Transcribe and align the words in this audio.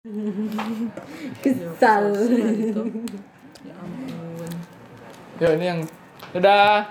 Kesal. 1.44 2.04
Gitu. 2.16 2.82
Ya 3.68 3.74
ampun. 3.76 4.52
Ya 5.36 5.48
ini 5.60 5.64
yang 5.68 5.80
dadah. 6.32 6.88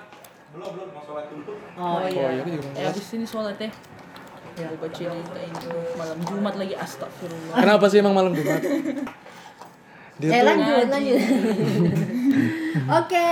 Oh 0.53 1.97
Oh 1.97 2.05
iya. 2.05 2.37
iya, 2.37 2.53
Eh 2.77 2.85
abis 2.85 3.17
ini 3.17 3.25
sholat 3.25 3.57
ya. 3.57 3.65
Ya, 4.61 4.69
baca 4.77 4.93
cerita 4.93 5.39
ini 5.41 5.73
malam 5.97 6.21
Jumat 6.21 6.53
lagi 6.61 6.77
astagfirullah. 6.77 7.57
Kenapa 7.57 7.85
sih 7.89 7.97
emang 7.97 8.13
malam 8.13 8.37
Jumat? 8.37 8.61
Dia 10.21 10.29
Eh 10.29 10.41
lanjut 10.45 10.87
lanjut. 10.93 11.17
Oke. 13.01 13.29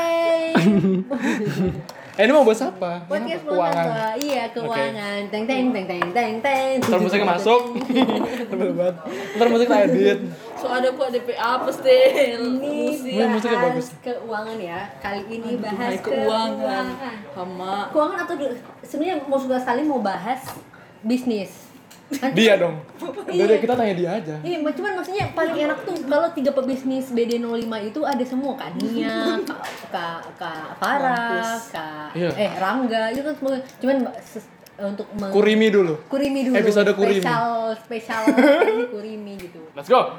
Eh 2.17 2.25
ini 2.25 2.33
mau 2.33 2.41
bahas 2.41 2.65
apa? 2.65 3.05
Podcast? 3.05 3.45
Keuangan. 3.45 4.17
Iya, 4.17 4.49
keuangan. 4.49 5.29
Teng 5.29 5.45
teng 5.45 5.69
teng 5.69 5.85
teng 5.85 6.01
teng 6.09 6.33
teng. 6.41 6.81
Ntar 6.81 6.97
musiknya 6.97 7.29
masuk. 7.29 7.77
Tebel 8.49 8.73
banget. 8.73 8.95
Ntar 9.37 9.47
musik 9.53 9.67
tak 9.69 9.85
edit. 9.85 10.17
So 10.57 10.65
ada 10.65 10.89
gua 10.89 11.13
DP 11.13 11.37
apa 11.37 11.69
sih? 11.69 12.01
Ini 12.41 12.73
Musik. 12.89 13.13
Wih, 13.13 13.27
musiknya 13.29 13.57
bahas 13.61 13.69
bagus. 13.69 13.89
keuangan 14.01 14.57
ya. 14.57 14.79
Kali 14.97 15.21
ini 15.29 15.49
Aduh, 15.53 15.61
bahas 15.61 15.93
keuangan. 16.01 16.49
keuangan. 16.57 17.15
Hama. 17.37 17.75
Keuangan 17.93 18.17
atau 18.25 18.35
sebenarnya 18.81 19.15
mau 19.29 19.37
suka 19.37 19.61
sekali 19.61 19.85
mau 19.85 20.01
bahas 20.01 20.41
bisnis. 21.05 21.66
Dia 22.07 22.55
dong. 22.55 22.79
Iya. 23.27 23.43
Udah 23.43 23.57
kita 23.59 23.73
tanya 23.73 23.93
dia 23.93 24.09
aja. 24.13 24.35
Iya, 24.39 24.57
cuman 24.63 24.91
maksudnya 24.95 25.27
paling 25.31 25.57
enak 25.61 25.79
tuh 25.83 25.95
kalau 26.01 26.31
tiga 26.31 26.51
pebisnis 26.51 27.09
BD05 27.09 27.51
itu 27.83 27.99
ada 28.01 28.23
semua 28.23 28.55
kan 28.55 28.71
Nia, 28.73 29.35
Kak 29.89 30.23
Kak 30.39 30.79
Farah. 30.79 31.59
Kak 31.67 32.09
Iya. 32.13 32.31
eh 32.33 32.51
Rangga 32.55 33.11
itu 33.11 33.21
kan 33.21 33.33
semua 33.33 33.53
cuman 33.77 33.95
ses- 34.21 34.47
untuk 34.77 35.09
meng- 35.13 35.33
Kurimi 35.33 35.67
dulu. 35.67 35.97
Kurimi 36.07 36.45
dulu. 36.45 36.55
Episode 36.55 36.91
Kurimi. 36.93 37.19
Spesial 37.19 37.49
spesial 37.75 38.23
Kurimi 38.93 39.33
gitu. 39.35 39.59
Let's 39.73 39.87
go. 39.87 40.15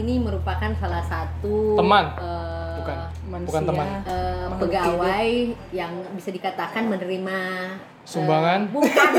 Ini 0.00 0.18
merupakan 0.18 0.70
salah 0.74 1.02
satu 1.02 1.76
Teman. 1.76 2.04
eh, 2.16 2.76
Bukan. 2.76 2.96
Manusia. 3.22 3.46
Bukan 3.46 3.62
teman. 3.64 3.86
Makhluk 3.86 4.58
pegawai 4.66 5.28
yang 5.70 5.92
bisa 6.12 6.30
dikatakan 6.30 6.82
menerima 6.86 7.38
Sumbangan? 8.02 8.66
bukan 8.66 9.10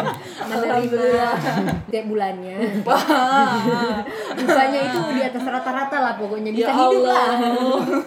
menerima 0.48 1.04
tiap 1.90 2.04
bulannya 2.06 2.56
Upahnya 4.38 4.80
itu 4.86 5.00
di 5.10 5.22
atas 5.22 5.44
rata-rata 5.44 5.96
lah 5.98 6.14
pokoknya 6.14 6.50
bisa 6.52 6.64
Ya 6.64 6.72
hidup 6.72 7.02
Allah. 7.02 7.12
lah 7.12 7.32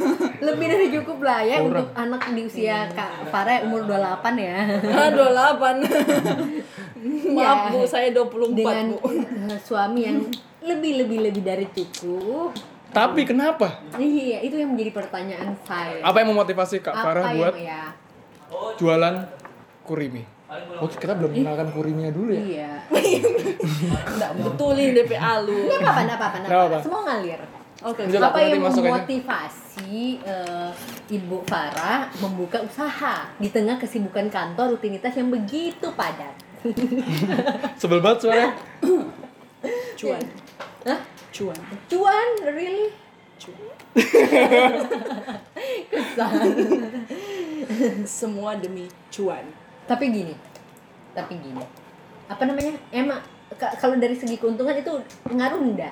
lebih 0.48 0.66
dari 0.68 0.88
cukup 0.90 1.20
lah 1.22 1.40
ya 1.42 1.58
Kurang. 1.59 1.70
untuk 1.76 1.88
anak 1.94 2.22
di 2.32 2.42
usia 2.42 2.90
Kak 2.90 3.30
Farah 3.30 3.62
umur 3.64 3.86
28 3.86 4.34
ya 4.40 4.58
Ah, 4.88 5.09
28. 5.12 5.86
Maaf 7.32 7.59
Ya. 7.64 7.72
Bu, 7.72 7.80
saya 7.84 8.08
24 8.09 8.56
dengan 8.56 8.88
Bu. 8.92 9.09
suami 9.59 10.02
yang 10.04 10.18
lebih 10.62 11.06
lebih 11.06 11.17
lebih 11.30 11.42
dari 11.42 11.66
cukup 11.73 12.54
Tapi 12.92 13.23
kenapa? 13.23 13.81
iya 13.95 14.44
itu 14.44 14.59
yang 14.59 14.76
menjadi 14.76 14.92
pertanyaan 14.92 15.56
saya 15.64 16.03
Apa 16.03 16.22
yang 16.22 16.36
memotivasi 16.36 16.84
Kak 16.84 16.94
Apa 16.94 17.03
Farah 17.08 17.25
buat 17.34 17.56
ya 17.58 17.96
jualan 18.75 19.16
kurimi? 19.88 20.24
Oh, 20.84 20.90
kita 20.91 21.16
belum 21.16 21.31
kenalkan 21.31 21.72
kuriminya 21.72 22.12
dulu 22.12 22.36
ya. 22.36 22.44
iya 22.44 22.72
Enggak 24.12 24.31
betulin 24.36 24.91
DP 24.91 25.16
alu. 25.16 25.72
Nggak 25.72 25.80
apa-apa, 25.80 26.02
nggak 26.03 26.18
apa-apa, 26.19 26.38
apa-apa. 26.44 26.75
apa. 26.75 26.84
Semua 26.84 27.02
ngalir. 27.07 27.41
Oke. 27.81 28.02
Lanjut, 28.06 28.22
apa 28.22 28.38
yang 28.46 28.62
memotivasi 28.62 30.22
eh, 30.22 30.69
Ibu 31.18 31.38
Farah 31.50 32.13
membuka 32.22 32.62
usaha 32.62 33.31
di 33.41 33.50
tengah 33.50 33.81
kesibukan 33.81 34.30
kantor 34.30 34.78
rutinitas 34.78 35.16
yang 35.18 35.34
begitu 35.34 35.90
padat? 35.97 36.36
Sebel 37.81 38.03
banget 38.03 38.28
suaranya. 38.28 38.52
Cuan. 40.00 40.22
Hah? 40.81 41.00
Cuan. 41.31 41.59
Cuan, 41.88 42.28
really? 42.44 42.90
Cuan. 43.38 43.62
Kesal. 45.88 46.31
Semua 48.09 48.58
demi 48.58 48.86
cuan. 49.09 49.46
tapi 49.84 50.08
gini, 50.08 50.31
tapi 51.12 51.36
gini, 51.36 51.59
apa 52.25 52.44
namanya? 52.46 52.72
Emang 52.90 53.19
ka- 53.53 53.75
kalau 53.75 53.97
dari 53.97 54.16
segi 54.16 54.38
keuntungan 54.38 54.72
itu 54.74 54.94
ngaruh 55.28 55.59
enggak? 55.59 55.92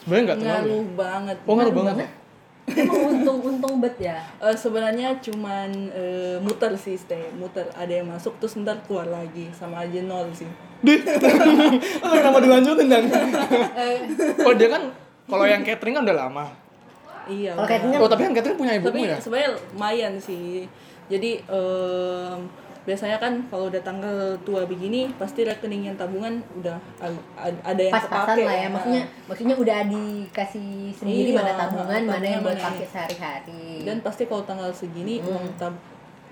Sebenarnya 0.00 0.22
enggak 0.24 0.38
terlalu. 0.40 0.56
Ngaruh 0.64 0.84
banget. 0.94 1.36
Oh, 1.44 1.54
ngaruh 1.54 1.74
banget. 1.74 1.96
ya? 1.98 2.08
Emang 2.70 3.00
untung-untung 3.08 3.78
bet 3.78 3.96
ya? 3.98 4.18
Eh, 4.38 4.52
sebenarnya 4.52 5.16
cuman 5.18 5.68
eh, 5.88 6.36
muter 6.38 6.72
sih 6.74 6.94
stay 6.94 7.30
muter 7.32 7.64
ada 7.72 7.88
yang 7.90 8.06
masuk 8.06 8.36
terus 8.36 8.56
ntar 8.56 8.78
keluar 8.82 9.06
lagi 9.06 9.48
sama 9.50 9.82
aja 9.82 10.00
nol 10.00 10.28
sih 10.30 10.48
Dih. 10.78 11.00
Lu 12.02 12.12
kenapa 12.12 12.38
dilanjutin 12.38 12.86
dan? 12.86 13.04
Eh, 13.74 13.98
Oh, 14.40 14.52
dia 14.52 14.68
kan 14.68 14.82
kalau 15.24 15.44
yang 15.44 15.60
catering 15.60 15.92
kan 15.92 16.02
udah 16.02 16.18
lama. 16.20 16.44
iya 17.26 17.52
Kalau 17.52 17.66
catering 17.66 17.92
kan- 17.92 18.00
Oh, 18.00 18.08
tapi 18.08 18.22
yang 18.22 18.34
catering 18.34 18.56
punya 18.56 18.72
tapi 18.74 18.82
ibumu 18.84 19.04
ya? 19.04 19.16
sebenarnya 19.18 19.50
lumayan 19.68 20.14
sih 20.16 20.64
jadi 21.06 21.30
em, 21.42 22.38
biasanya 22.88 23.20
kan 23.20 23.44
kalau 23.46 23.68
udah 23.68 23.82
tanggal 23.82 24.16
tua 24.40 24.64
begini 24.64 25.12
pasti 25.14 25.44
rekening 25.44 25.92
yang 25.92 25.96
tabungan 25.96 26.40
udah 26.56 26.72
ad- 26.96 27.26
ad- 27.36 27.60
ada 27.62 27.82
yang 27.82 27.92
pas-pasan 27.92 28.24
kepake 28.32 28.42
lah 28.42 28.56
ya 28.56 28.68
maksudnya 28.70 29.02
maksudnya 29.28 29.56
udah 29.58 29.78
dikasih 29.84 30.68
sendiri 30.94 31.28
Iya, 31.28 31.36
mana 31.36 31.52
tabungan 31.54 32.00
mana 32.02 32.24
yang 32.24 32.40
buat 32.40 32.56
tabungan 32.56 32.56
mana 32.56 32.64
pakai 32.64 32.80
yang- 32.80 32.90
sehari-hari 32.90 33.64
dan 33.84 33.96
pasti 34.00 34.22
kalau 34.24 34.42
tanggal 34.42 34.70
segini 34.72 35.20
Hmm. 35.20 35.28
uang 35.28 35.46
tab 35.54 35.74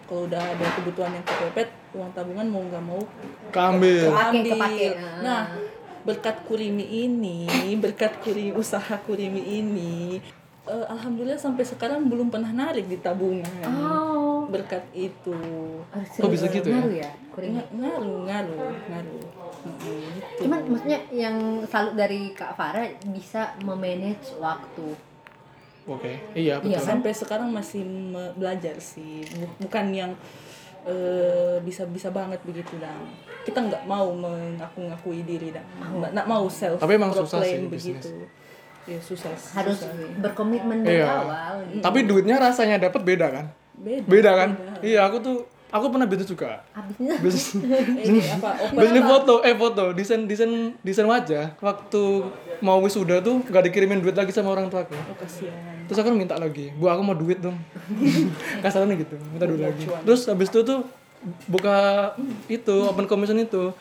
kalau 0.06 0.22
udah 0.24 0.40
ada 0.40 0.66
kebutuhan 0.72 1.12
yang 1.12 1.24
kepepet 1.24 1.68
uang 1.92 2.10
tabungan 2.10 2.46
mau 2.46 2.62
nggak 2.62 2.84
mau 2.84 3.02
Keambil. 3.48 4.02
Kepake, 4.06 4.30
ambil. 4.32 4.52
kepake. 4.54 4.86
Nah, 5.18 5.42
berkat 6.02 6.36
kurimi 6.42 6.86
ini, 6.86 7.38
berkat 7.76 8.12
kurimi 8.18 8.54
usaha 8.54 8.94
kurimi 9.00 9.42
ini, 9.42 10.22
eh, 10.64 10.86
alhamdulillah 10.86 11.36
sampai 11.36 11.62
sekarang 11.62 12.06
belum 12.06 12.28
pernah 12.28 12.48
narik 12.50 12.86
di 12.86 12.96
tabungan. 12.96 13.50
oh 13.66 14.35
Berkat 14.48 14.84
itu. 14.92 15.36
Kok 16.16 16.28
bisa 16.28 16.46
gitu 16.48 16.66
ya? 16.66 16.76
ngaruh 16.76 16.94
ya. 16.96 17.10
Nga- 17.36 17.70
Ngaruh, 17.70 18.18
ngaruh, 18.24 18.60
ngaruh. 18.86 19.24
Mm-mm, 19.58 19.98
gitu. 20.14 20.46
cuman 20.46 20.62
maksudnya 20.64 21.00
yang 21.10 21.34
salut 21.64 21.92
dari 21.92 22.30
Kak 22.30 22.54
Farah 22.54 22.86
bisa 23.04 23.50
memanage 23.60 24.30
waktu 24.36 24.94
Oke. 25.84 26.18
Iya, 26.32 26.58
Iya, 26.58 26.78
betul. 26.78 26.82
sampai 26.84 27.10
sekarang 27.12 27.48
masih 27.48 27.82
belajar 28.32 28.74
sih, 28.76 29.22
Bu- 29.32 29.56
bukan 29.60 29.86
yang 29.88 30.10
eh, 30.82 31.58
bisa-bisa 31.60 32.10
banget 32.10 32.38
begitu 32.42 32.74
dah. 32.76 32.94
Kita 33.42 33.58
nggak 33.60 33.82
mau 33.84 34.10
mengaku-ngakui 34.10 35.22
diri 35.22 35.50
dah, 35.50 35.62
nggak 35.76 36.10
nggak 36.12 36.28
mau 36.28 36.46
self 36.46 36.78
Tapi 36.78 36.94
emang 36.94 37.10
susah 37.10 37.38
sih 37.40 37.66
begitu. 37.66 38.10
Ya 38.84 38.98
susah. 39.00 39.34
harus 39.52 39.78
susah 39.78 39.90
berkomitmen 40.16 40.82
dari 40.82 40.94
Iya. 40.96 41.10
awal 41.20 41.54
gitu. 41.68 41.82
Tapi 41.82 41.98
duitnya 42.02 42.38
rasanya 42.40 42.78
dapat 42.80 43.02
beda 43.02 43.26
kan? 43.32 43.46
Beda. 43.76 44.04
Beda 44.08 44.30
kan? 44.32 44.50
Iya, 44.80 45.04
aku 45.08 45.16
tuh 45.20 45.36
aku 45.66 45.86
pernah 45.92 46.06
bisnis 46.08 46.28
juga. 46.30 46.62
habisnya 46.72 47.18
Bisnis 47.24 47.46
bisnis 48.72 49.02
apa? 49.04 49.10
foto, 49.10 49.34
eh 49.44 49.52
foto, 49.52 49.84
desain 49.92 50.24
desain 50.24 50.72
desain 50.80 51.04
wajah. 51.04 51.58
Waktu 51.60 52.02
mau 52.64 52.80
wisuda 52.80 53.20
tuh 53.20 53.44
gak 53.44 53.68
dikirimin 53.68 54.00
duit 54.00 54.16
lagi 54.16 54.32
sama 54.32 54.54
orang 54.56 54.72
tuaku. 54.72 54.96
Oh, 54.96 55.16
kasihan. 55.18 55.52
Terus 55.86 55.98
aku 56.00 56.08
minta 56.16 56.34
lagi, 56.40 56.72
bu 56.74 56.88
aku 56.88 57.02
mau 57.04 57.14
duit 57.14 57.38
dong. 57.38 57.56
Kasarnya 58.64 58.96
gitu, 58.96 59.14
minta 59.30 59.44
duit 59.44 59.62
lagi. 59.62 59.84
Terus 59.84 60.24
habis 60.26 60.48
itu 60.48 60.64
tuh 60.64 60.80
buka 61.50 62.10
itu 62.48 62.76
open 62.88 63.04
commission 63.04 63.36
itu. 63.36 63.74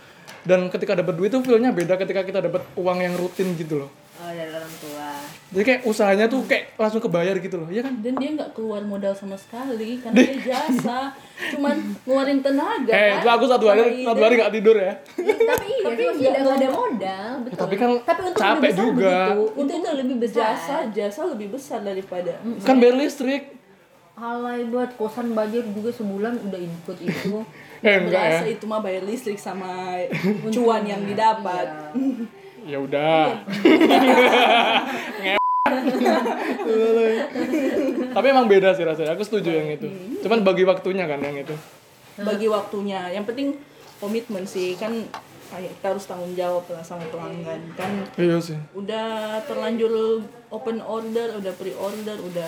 Dan 0.45 0.69
ketika 0.69 0.93
dapat 0.97 1.17
duit 1.17 1.33
tuh 1.33 1.41
feelnya 1.41 1.73
beda 1.73 1.97
ketika 1.97 2.21
kita 2.21 2.39
dapat 2.41 2.61
uang 2.77 2.97
yang 3.01 3.13
rutin 3.17 3.53
gitu 3.57 3.85
loh. 3.85 3.89
oh 4.15 4.31
dari 4.31 4.47
orang 4.47 4.73
tua 4.79 5.07
Jadi 5.55 5.63
kayak 5.63 5.81
usahanya 5.87 6.27
tuh 6.27 6.43
kayak 6.43 6.75
langsung 6.75 6.99
kebayar 6.99 7.31
gitu 7.39 7.55
loh, 7.55 7.71
iya 7.71 7.79
kan? 7.79 7.95
Dan 8.03 8.19
dia 8.19 8.29
nggak 8.35 8.51
keluar 8.51 8.83
modal 8.83 9.15
sama 9.15 9.39
sekali 9.39 10.03
karena 10.03 10.19
dia 10.19 10.51
jasa. 10.51 11.15
Cuman 11.55 11.79
ngeluarin 12.03 12.43
tenaga. 12.43 12.91
Eh, 12.91 13.07
kan? 13.09 13.23
itu 13.23 13.27
aku 13.31 13.45
satu 13.47 13.65
hari 13.65 13.81
ide. 13.95 14.03
satu 14.03 14.19
hari 14.19 14.33
gak 14.35 14.51
tidur 14.51 14.75
ya. 14.75 14.91
tapi 15.15 15.65
iya 15.65 15.83
Tapi 15.87 15.95
tapi 15.95 16.01
nggak 16.19 16.35
nggak 16.35 16.55
ada 16.55 16.69
modal 16.69 17.29
betul 17.39 17.57
tapi 17.57 17.75
kan 17.75 17.89
tapi 18.03 18.21
untuk 18.21 18.35
capek 18.35 18.51
lebih 18.51 18.67
besar 18.67 18.83
juga. 18.83 19.15
begitu. 19.15 19.43
itu 19.55 19.71
itu 19.71 19.89
lebih 19.95 20.15
besar 20.19 20.35
jasa 20.43 20.75
jasa 20.91 21.21
lebih 21.25 21.47
besar 21.49 21.79
daripada 21.81 22.31
Kan 22.59 22.75
bayar 22.77 22.95
listrik. 22.97 23.43
Alay 24.15 24.63
buat 24.65 24.91
kosan 24.95 25.31
budget 25.31 25.71
juga 25.71 25.91
sebulan 25.91 26.33
udah 26.41 26.59
input 26.59 26.97
itu. 26.99 27.31
Eh, 27.79 28.01
enggak 28.01 28.17
ya. 28.17 28.29
berasa 28.33 28.47
itu 28.49 28.65
mah 28.65 28.81
bayar 28.81 29.03
listrik 29.03 29.37
sama 29.37 29.99
cuan 30.55 30.83
yang 30.83 30.99
didapat 31.01 31.67
Iya. 31.95 32.27
Ya 32.65 32.77
udah. 32.81 33.45
Tapi 38.11 38.25
emang 38.25 38.45
beda 38.45 38.71
sih 38.71 38.83
rasanya. 38.83 39.13
Aku 39.13 39.23
setuju 39.23 39.49
yang 39.51 39.69
itu. 39.71 39.87
Cuman 40.21 40.41
bagi 40.41 40.63
waktunya 40.63 41.05
kan 41.05 41.19
yang 41.19 41.37
itu. 41.37 41.55
bagi 42.15 42.47
waktunya 42.47 43.11
yang 43.11 43.27
penting 43.27 43.59
komitmen 43.97 44.47
sih 44.47 44.79
kan 44.79 45.03
kita 45.51 45.83
harus 45.85 46.07
tanggung 46.07 46.31
jawab 46.31 46.63
lah 46.65 46.79
sama 46.79 47.03
pelanggan 47.05 47.59
kan 47.75 47.91
Iya 48.15 48.39
sih. 48.39 48.55
udah 48.71 49.03
terlanjur 49.43 50.23
open 50.47 50.79
order 50.79 51.35
udah 51.35 51.51
pre 51.51 51.75
order 51.75 52.15
udah 52.15 52.47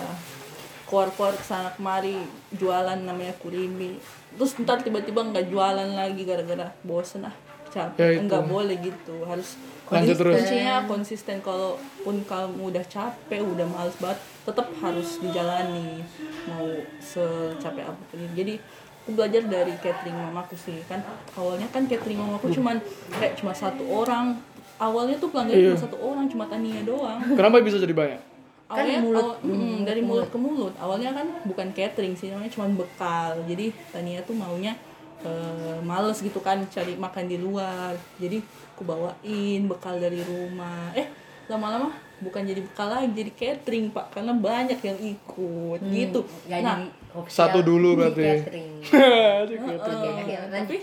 keluar-keluar 0.87 1.35
ke 1.35 1.43
sana 1.43 1.67
kemari 1.69 2.15
jualan 2.53 2.95
namanya 2.95 3.35
kurimi 3.35 3.99
terus 4.33 4.55
ntar 4.55 4.79
tiba-tiba 4.79 5.19
nggak 5.21 5.51
jualan 5.51 5.89
lagi 5.93 6.23
gara-gara 6.23 6.71
bosen 6.81 7.27
ah 7.27 7.35
Ya, 7.67 7.91
capek 7.91 8.07
itu. 8.13 8.23
nggak 8.23 8.43
boleh 8.47 8.75
gitu 8.79 9.15
harus 9.21 9.59
Lanjut 9.89 10.15
terus. 10.15 10.35
kuncinya 10.37 10.75
konsisten. 10.83 11.37
Kalaupun 11.39 12.15
kamu 12.23 12.59
udah 12.67 12.83
capek 12.83 13.39
udah 13.39 13.65
males 13.65 13.95
banget 13.97 14.17
tetap 14.43 14.67
harus 14.77 15.17
dijalani. 15.17 16.03
Mau 16.45 16.67
secapek 16.97 17.83
apa 17.85 18.01
pun 18.05 18.19
jadi 18.33 18.59
aku 18.99 19.09
belajar 19.13 19.41
dari 19.41 19.73
catering 19.77 20.17
mamaku 20.17 20.55
sih. 20.55 20.83
Kan 20.85 20.99
awalnya 21.33 21.67
kan 21.67 21.85
catering 21.85 22.17
mamaku 22.17 22.51
cuman 22.51 22.77
kayak 23.13 23.35
cuma 23.35 23.51
satu 23.51 23.83
orang. 23.85 24.35
Awalnya 24.77 25.17
tuh 25.17 25.31
pelanggan 25.31 25.55
Iya. 25.55 25.73
cuma 25.73 25.81
satu 25.81 25.97
orang 25.97 26.25
cuma 26.27 26.45
Tania 26.45 26.83
doang. 26.83 27.17
Kenapa 27.33 27.59
bisa 27.59 27.77
jadi 27.77 27.93
banyak? 27.93 28.21
awalnya 28.67 28.99
mulut- 28.99 29.39
awal- 29.39 29.39
mm, 29.47 29.77
dari 29.81 30.01
mulut 30.03 30.27
ke 30.27 30.35
mulut. 30.37 30.75
Awalnya 30.75 31.15
kan 31.15 31.23
bukan 31.41 31.71
catering 31.71 32.13
sih 32.13 32.27
namanya 32.27 32.51
cuma 32.51 32.67
bekal. 32.75 33.39
Jadi 33.47 33.71
Tania 33.89 34.19
tuh 34.21 34.35
maunya 34.35 34.75
eh, 35.17 35.79
males 35.81 36.19
gitu 36.19 36.37
kan 36.37 36.61
cari 36.67 36.93
makan 36.93 37.25
di 37.25 37.39
luar. 37.39 37.95
Jadi 38.17 38.37
aku 38.77 38.85
bawain 38.85 39.65
bekal 39.65 39.97
dari 39.97 40.21
rumah 40.21 40.93
eh 40.93 41.09
lama-lama 41.47 41.89
bukan 42.17 42.43
jadi 42.43 42.61
bekal 42.61 42.87
lagi 42.87 43.09
jadi 43.11 43.31
catering 43.31 43.89
pak 43.89 44.11
karena 44.11 44.31
banyak 44.31 44.77
yang 44.77 44.97
ikut 44.99 45.79
gitu 45.87 46.21
Ya, 46.45 46.61
nah 46.61 46.77
jadi 46.77 46.93
official 47.15 47.37
Satu 47.47 47.59
dulu 47.61 47.89
berarti. 47.95 48.21
catering. 48.21 48.69
Gitu. 49.49 49.65
Oke, 49.65 50.35
lanjut, 50.45 50.53
tapi 50.53 50.77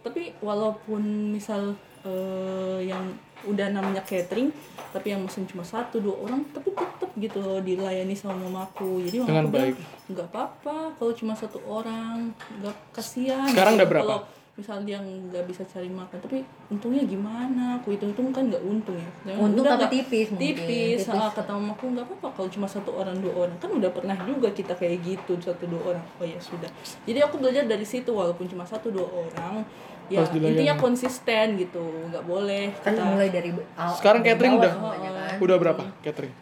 tapi 0.00 0.22
walaupun 0.40 1.02
misal 1.30 1.76
eh, 2.00 2.78
yang 2.86 3.04
udah 3.44 3.68
namanya 3.68 4.00
catering 4.00 4.48
tapi 4.88 5.12
yang 5.12 5.20
mesen 5.20 5.44
cuma 5.44 5.60
satu 5.60 5.98
dua 5.98 6.16
orang 6.18 6.40
tapi 6.50 6.72
tetap 6.72 7.10
gitu 7.14 7.36
loh 7.38 7.60
dilayani 7.60 8.14
sama 8.14 8.40
mamaku 8.40 9.04
jadi 9.04 9.20
Dengan 9.20 9.44
mamaku 9.44 9.52
bilang 9.52 9.68
baik. 9.68 9.76
nggak 10.08 10.26
apa-apa 10.26 10.76
kalau 10.94 11.12
cuma 11.12 11.32
satu 11.34 11.58
orang 11.62 12.32
nggak 12.54 12.76
kasihan 12.90 13.44
Sekarang 13.46 13.74
gitu. 13.74 13.80
udah 13.82 13.88
berapa? 13.90 14.06
kalau 14.06 14.20
misal 14.56 14.80
dia 14.82 14.96
nggak 14.96 15.44
bisa 15.44 15.62
cari 15.62 15.84
makan 15.86 16.16
tapi 16.16 16.40
untungnya 16.66 17.04
gimana 17.04 17.76
aku 17.76 17.92
hitung 17.92 18.08
hitung 18.10 18.32
kan 18.32 18.44
nggak 18.46 18.62
untung 18.62 18.96
ya 18.96 19.10
Ya, 19.26 19.36
Untung 19.36 19.60
udah 19.60 19.76
tapi 19.76 20.00
nggak- 20.00 20.08
tipis 20.08 20.26
mungkin. 20.30 20.40
tipis, 20.48 20.98
Tipis. 20.98 21.12
Ah, 21.12 21.28
kata 21.28 21.50
mamaku 21.52 21.84
nggak 21.92 22.04
apa-apa 22.06 22.28
kalau 22.32 22.48
cuma 22.48 22.64
satu 22.66 22.90
orang 22.94 23.16
dua 23.18 23.32
orang 23.38 23.56
kan 23.58 23.68
udah 23.68 23.90
pernah 23.90 24.16
juga 24.18 24.48
kita 24.50 24.72
kayak 24.72 24.96
gitu 25.02 25.32
satu 25.38 25.64
dua 25.66 25.82
orang 25.86 26.04
oh 26.14 26.24
ya 26.24 26.40
sudah 26.40 26.70
jadi 27.02 27.18
aku 27.22 27.36
belajar 27.36 27.64
dari 27.64 27.84
situ 27.84 28.08
walaupun 28.10 28.46
cuma 28.46 28.64
satu 28.64 28.88
dua 28.88 29.04
orang 29.04 29.60
ya 30.06 30.24
intinya 30.24 30.74
konsisten 30.76 31.58
gitu 31.58 31.82
nggak 32.06 32.24
boleh 32.24 32.72
kan 32.78 32.90
kita 32.90 33.04
mulai 33.04 33.28
dari 33.28 33.50
awal- 33.74 33.92
Sekarang 33.92 34.20
dari 34.20 34.30
catering 34.30 34.54
bawah 34.54 34.64
udah 34.64 34.72
kan. 35.12 35.36
udah 35.38 35.56
berapa 35.58 35.82
catering 36.00 36.34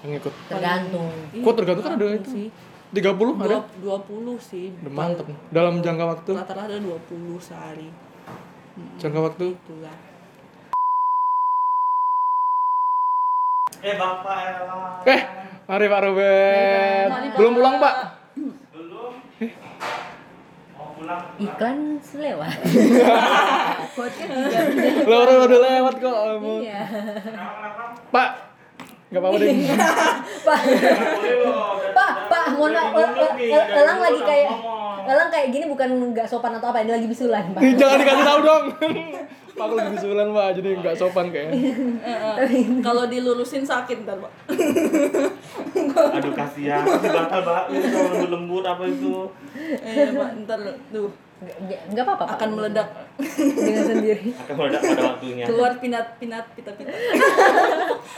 yang 0.00 0.12
ikut? 0.16 0.32
tergantung 0.46 1.08
Ih, 1.30 1.42
Kok 1.42 1.54
tergantung 1.56 1.82
kan 1.82 1.92
ada 1.94 2.06
itu? 2.10 2.28
sih 2.30 2.46
30 2.90 3.06
ada? 3.38 3.62
dua 3.78 4.02
puluh 4.02 4.34
sih 4.36 4.74
Udah 4.82 4.90
mantep. 4.90 5.26
Dalam 5.48 5.78
jangka 5.78 6.04
waktu, 6.10 6.30
rata-rata 6.34 6.74
20 6.74 7.38
sehari 7.38 7.86
jangka 8.98 9.20
waktu. 9.20 9.46
itulah 9.54 9.96
Eh 13.80 13.96
bapak 13.96 14.36
elah. 14.60 15.00
Eh, 15.08 15.20
mari 15.64 15.86
Pak 15.88 16.00
Ruben. 16.04 17.06
Mari, 17.08 17.26
Pak. 17.32 17.36
Belum 17.40 17.52
pulang 17.56 17.76
Pak? 17.80 17.94
Belum. 18.76 19.12
Mau 20.76 20.88
pulang. 20.92 21.20
iklan 21.40 21.78
selewat 21.98 22.52
podcast 23.96 24.30
tiga 24.36 25.08
Lo 25.08 25.16
udah 25.24 25.36
udah 25.48 25.60
lewat 25.64 25.94
kok. 25.96 26.12
Iya 26.60 26.82
Kenapa 27.24 27.56
kenapa? 27.56 27.82
Pak, 28.12 28.30
nggak 29.08 29.20
apa-apa 29.24 29.36
deh. 29.40 29.48
pak 30.46 30.60
pak 31.96 32.10
mohon 32.60 32.72
maaf 32.72 32.92
nih, 32.92 33.00
el- 33.00 33.16
dari 33.16 33.74
elang 33.74 33.98
lagi 33.98 34.20
kayak 34.22 34.52
elang 35.02 35.28
kayak 35.28 35.48
gini 35.48 35.64
bukan 35.66 35.88
nggak 36.10 36.26
sopan 36.26 36.52
atau 36.52 36.68
apa 36.68 36.78
ini 36.80 36.92
lagi 36.92 37.06
bisulan 37.06 37.44
pak 37.50 37.60
Jangan 37.72 37.96
dikasih 37.98 38.24
tahu 38.26 38.40
dong. 38.42 38.64
Pak 39.50 39.66
lagi 39.68 39.92
bisulan 39.92 40.28
Pak, 40.30 40.48
jadi 40.56 40.68
nggak 40.74 40.94
sopan 40.94 41.26
kayaknya. 41.28 41.52
Eh, 42.00 42.16
eh, 42.38 42.64
kalau 42.80 43.04
dilurusin 43.04 43.60
sakit 43.60 44.04
ntar 44.04 44.16
pak 44.16 44.32
Aduh 46.16 46.32
kasihan. 46.32 46.80
Bakal 46.86 47.40
pak. 47.42 47.62
Lembut-lembut 47.68 48.64
apa 48.64 48.84
itu? 48.86 49.28
eh 49.76 50.08
pak 50.10 50.30
ntar 50.40 50.60
tuh 50.88 51.10
Nggak- 51.40 52.04
apa-apa 52.04 52.24
Pak. 52.26 52.36
akan 52.36 52.48
meledak 52.52 52.88
dengan 53.16 53.82
sendiri 53.86 54.28
Akan 54.42 54.54
meledak 54.54 54.80
pada 54.82 55.02
waktunya. 55.10 55.44
keluar 55.44 55.72
pinat-pinat 55.74 56.44
pita-pita 56.52 56.92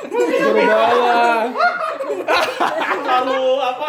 Berbahaya. 0.02 1.46
Lalu 3.02 3.40
apa? 3.60 3.88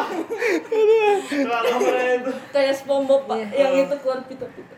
Lalu 1.31 1.69
apa 1.71 2.01
itu? 2.13 2.31
kayak 2.51 2.73
SpongeBob 2.75 3.21
pak 3.25 3.37
yang 3.51 3.73
itu 3.79 3.95
keluar 3.97 4.21
pita-pita 4.23 4.73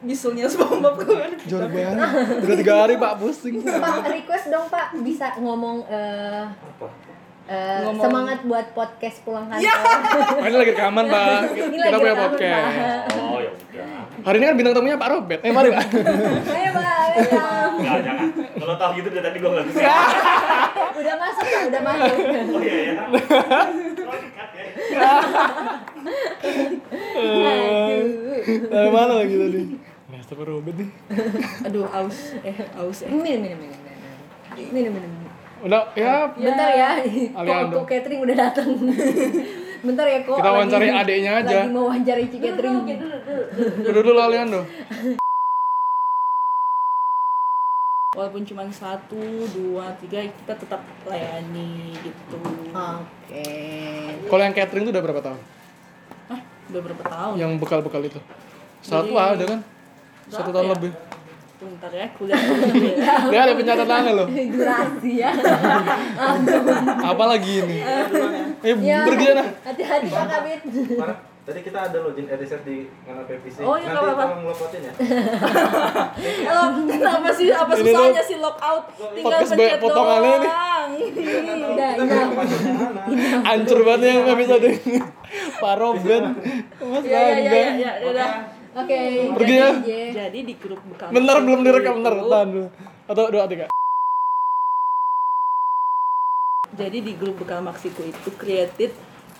bisulnya 0.00 0.44
SpongeBob 0.46 0.94
keluar 0.98 1.28
Jorok 1.42 1.70
banget. 1.70 2.08
Udah 2.40 2.56
tiga 2.56 2.74
hari 2.78 2.94
Pak 2.96 3.12
pusing. 3.16 3.60
pak 3.60 4.04
request 4.06 4.46
dong 4.48 4.68
pak 4.68 4.92
bisa 4.98 5.32
ngomong 5.38 5.84
eh, 5.86 6.44
Apa? 6.44 6.86
Eh, 7.46 7.78
Ngomong- 7.82 8.00
semangat 8.00 8.38
buat 8.42 8.66
podcast 8.72 9.16
pulang 9.20 9.46
kantor 9.46 9.68
Ini 10.40 10.54
lagi 10.54 10.70
rekaman 10.70 11.04
Pak. 11.06 11.28
Ini 11.50 11.76
Kita 11.76 11.84
lagi 11.86 12.00
punya 12.00 12.16
podcast. 12.16 12.74
Oh 13.14 13.38
ya 13.38 13.50
udah. 13.50 14.00
Hari 14.24 14.36
ini 14.36 14.46
kan 14.46 14.54
bintang 14.54 14.74
tamunya 14.74 14.96
Pak 14.96 15.10
Robert. 15.10 15.40
Eh 15.40 15.50
mari 15.50 15.68
Pak. 15.68 15.84
ayo 15.84 16.70
pak. 16.72 16.96
Enggak 17.74 18.00
jangan. 18.00 18.28
Kalau 18.54 18.74
tahu 18.74 18.90
gitu 18.96 19.08
dari 19.10 19.22
tadi 19.22 19.36
gua 19.38 19.50
nggak 19.52 19.66
bisa. 19.66 19.80
udah 20.94 21.14
masuk 21.16 21.44
pak 21.44 21.62
udah 21.66 21.82
masuk 21.82 22.16
Oh 22.16 22.60
iya 22.60 22.76
ya. 22.86 23.02
Oh, 23.04 24.16
dekat 24.16 24.48
ya. 24.50 24.64
aduh 27.14 28.66
Dari 28.66 28.90
mana 28.90 29.12
lagi 29.16 29.34
tadi? 29.36 29.60
Nah, 30.06 30.20
Pak 30.24 30.44
Robert 30.44 30.76
nih. 30.76 30.88
aduh 31.62 31.84
aus 31.86 32.18
eh 32.40 32.56
aus 32.74 32.98
eh 33.00 33.10
minum 33.10 33.40
minum 33.40 33.58
minum 33.60 33.78
minum 34.72 34.92
minum 34.94 35.10
minum. 35.12 35.23
Udah 35.64 35.88
ya 35.94 36.28
bentar 36.30 36.68
ya 36.70 36.90
Aliando. 37.40 37.74
kok, 37.74 37.80
kok 37.80 37.88
catering 37.90 38.20
udah 38.20 38.36
datang 38.38 38.68
bentar 39.86 40.04
ya 40.04 40.18
kok 40.20 40.36
Kita 40.36 40.50
wawancari 40.50 40.86
adiknya 40.88 41.32
aja. 41.40 41.56
lagi 41.58 41.68
mau 41.70 41.88
wawancari 41.88 42.24
Ci 42.26 42.36
catering 42.38 42.76
dulu 43.82 43.98
dulu 44.02 44.18
Aliando. 44.18 44.60
walaupun 48.14 48.46
cuma 48.46 48.62
satu 48.70 49.18
dua 49.50 49.90
tiga 49.98 50.22
kita 50.22 50.54
tetap 50.54 50.78
layani 51.02 51.98
gitu 51.98 52.38
oke 52.70 53.50
Kalau 54.24 54.42
yang 54.44 54.54
catering 54.54 54.84
itu 54.84 54.92
udah 54.94 55.02
berapa 55.02 55.20
tahun? 55.20 55.40
Hah, 56.28 56.40
udah 56.70 56.80
berapa 56.80 57.02
tahun 57.04 57.34
Yang 57.36 57.50
bekal-bekal 57.58 58.02
itu? 58.04 58.20
Satu 58.80 59.10
Jadi- 59.10 59.34
ada 59.34 59.44
kan? 59.48 59.60
Satu 60.26 60.48
tahun 60.48 60.64
ya? 60.64 60.72
lebih. 60.72 60.92
Bentar 61.66 61.90
ya 61.90 62.06
kuliah 62.12 62.36
dulu 62.38 62.64
ya 63.00 63.14
Dia 63.26 63.40
ada 63.42 63.54
pencatatannya 63.54 64.12
loh. 64.12 64.26
durasi 64.54 65.12
ya 65.16 65.30
Apa 67.10 67.24
lagi 67.26 67.52
ini? 67.58 67.78
Eh 68.60 68.74
ya 68.80 69.02
pergi 69.02 69.24
sana. 69.26 69.44
hati-hati 69.62 70.06
pak 70.08 70.26
kabit 70.26 70.60
Parah. 70.94 71.18
Tadi 71.44 71.60
kita 71.60 71.76
ada 71.82 72.00
login 72.00 72.24
editors 72.24 72.64
di 72.64 72.88
kanal 73.04 73.28
PPC. 73.28 73.60
Oh, 73.60 73.76
iya, 73.76 73.92
Nanti 73.92 74.00
apa-apa. 74.00 74.24
tolong 74.24 74.40
ngelopotin 74.40 74.80
ya. 74.80 74.92
Lo 76.48 76.62
kenapa 76.88 77.28
sih 77.30 77.52
apa 77.52 77.68
Ini 77.70 77.82
susahnya 77.84 78.22
sih 78.24 78.36
lockout 78.40 78.84
tinggal 79.12 79.40
pencet 79.44 79.76
potongannya 79.76 80.34
ini. 80.40 80.48
udah 81.68 81.90
Hancur 83.44 83.80
banget 83.84 84.06
yang 84.06 84.18
nggak 84.24 84.38
bisa 84.40 84.54
deh. 84.56 84.74
Pak 85.60 85.74
Robert. 85.76 86.24
Mas 86.80 87.04
ya 87.04 87.12
ya 87.12 87.20
ya 87.20 87.28
Bangga. 87.36 87.52
ya 87.52 87.70
ya 87.76 87.92
udah 88.08 88.28
oke 88.74 89.00
Pergi 89.34 89.54
jadi 89.54 89.56
ya. 89.80 90.08
jadi 90.22 90.38
di 90.42 90.54
grup 90.54 90.82
bekal 90.84 91.08
Bentar 91.08 91.36
belum 91.40 91.60
direkam 91.62 91.94
bentar. 91.98 92.14
Tahan 92.16 92.48
dulu. 92.48 92.68
Atau 93.06 93.24
dua 93.28 93.44
tiga. 93.46 93.66
jadi 96.74 96.98
di 96.98 97.14
grup 97.14 97.38
bekal 97.38 97.62
maksiku 97.62 98.02
itu 98.02 98.34
created 98.34 98.90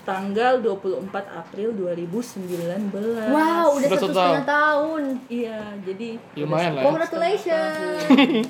tanggal 0.04 0.60
24 0.60 1.08
April 1.34 1.72
2019 1.74 2.92
wow 3.26 3.72
udah 3.72 3.80
Udah 3.80 3.88
satu 3.90 4.04
setahun. 4.04 4.12
setengah 4.12 4.44
tahun 4.46 5.02
iya 5.26 5.58
jadi 5.80 6.08
Lumayan 6.36 6.70
lah 6.70 6.80
ya. 6.80 6.86
congratulations 6.86 8.00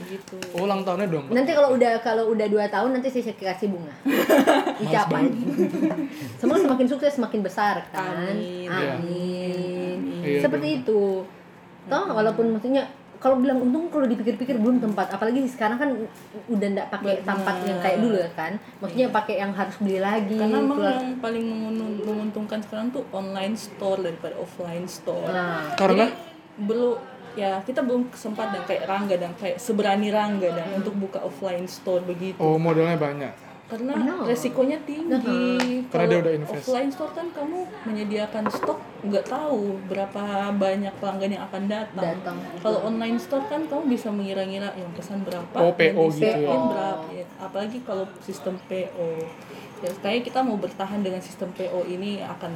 gitu 0.05 0.37
Oh, 0.53 0.62
ulang 0.67 0.83
tahunnya 0.83 1.09
dong. 1.09 1.26
Nanti 1.31 1.55
kalau 1.55 1.73
udah 1.73 1.93
kalau 2.03 2.25
udah 2.29 2.47
dua 2.47 2.67
tahun 2.67 2.91
nanti 2.93 3.09
saya 3.09 3.31
kasih 3.33 3.71
bunga 3.71 3.95
ucapan 4.85 5.31
semua 6.37 6.59
semakin 6.59 6.87
sukses 6.87 7.14
semakin 7.14 7.41
besar 7.41 7.87
kan 7.88 8.35
Amin. 8.35 8.67
amin 8.67 9.74
Iya, 10.25 10.40
seperti 10.43 10.69
itu. 10.81 11.23
Toh 11.85 12.04
walaupun 12.11 12.57
maksudnya 12.57 12.88
kalau 13.21 13.40
bilang 13.40 13.57
untung 13.57 13.88
kalau 13.88 14.04
dipikir-pikir 14.04 14.61
belum 14.61 14.85
tempat. 14.85 15.16
Apalagi 15.16 15.49
sekarang 15.49 15.81
kan 15.81 15.88
udah 16.45 16.69
nggak 16.76 16.88
pakai 16.93 17.25
tempat 17.25 17.57
yang 17.64 17.78
kayak 17.81 17.99
dulu 18.04 18.16
ya 18.21 18.31
kan. 18.37 18.52
Maksudnya 18.85 19.09
pakai 19.09 19.35
yang 19.40 19.52
harus 19.57 19.76
beli 19.81 19.97
lagi 20.00 20.37
karena 20.37 20.61
memang 20.61 20.76
keluar- 20.76 21.00
yang 21.00 21.16
paling 21.25 21.45
mengun- 21.45 22.00
menguntungkan 22.04 22.59
sekarang 22.61 22.93
tuh 22.93 23.04
online 23.12 23.57
store 23.57 24.00
daripada 24.04 24.37
offline 24.37 24.85
store. 24.85 25.28
Nah. 25.28 25.73
Karena? 25.76 26.04
Jadi, 26.09 26.16
belum 26.69 26.97
ya 27.35 27.59
kita 27.66 27.83
belum 27.83 28.14
kesempatan 28.14 28.62
kayak 28.62 28.87
Rangga 28.87 29.16
dan 29.19 29.33
kayak 29.35 29.59
seberani 29.59 30.07
Rangga 30.12 30.54
dan 30.54 30.71
untuk 30.78 30.95
buka 30.95 31.19
offline 31.19 31.66
store 31.66 32.04
begitu. 32.07 32.38
Oh 32.38 32.61
modalnya 32.61 32.95
banyak. 32.95 33.44
Karena 33.64 33.97
No. 33.97 34.28
resikonya 34.28 34.76
tinggi 34.83 35.09
Karena 35.88 36.04
dia 36.04 36.12
Kalau 36.12 36.21
udah 36.21 36.33
invest. 36.35 36.62
offline 36.62 36.90
store 36.92 37.12
kan 37.12 37.26
kamu 37.33 37.59
menyediakan 37.83 38.44
stok 38.47 38.76
nggak 39.02 39.25
tahu 39.25 39.80
berapa 39.85 40.21
banyak 40.54 40.92
pelanggan 40.94 41.30
yang 41.33 41.44
akan 41.44 41.62
datang, 41.66 42.12
Datang. 42.14 42.37
kalau 42.59 42.78
online 42.85 43.16
store 43.16 43.44
kan 43.47 43.64
kamu 43.64 43.83
bisa 43.90 44.09
mengira-ngira 44.09 44.68
yang 44.71 44.92
pesan 44.92 45.25
berapa 45.25 45.56
Oh, 45.56 45.73
dan 45.73 45.80
PO 45.92 46.02
gitu 46.11 46.25
ya. 46.25 46.52
berapa 46.52 47.09
ya. 47.11 47.25
apalagi 47.38 47.78
kalau 47.80 48.04
sistem 48.21 48.61
PO 48.62 49.09
ya 49.80 49.90
kayak 49.99 50.25
kita 50.25 50.40
mau 50.40 50.56
bertahan 50.56 51.00
dengan 51.00 51.21
sistem 51.21 51.49
PO 51.50 51.85
ini 51.87 52.21
akan 52.21 52.52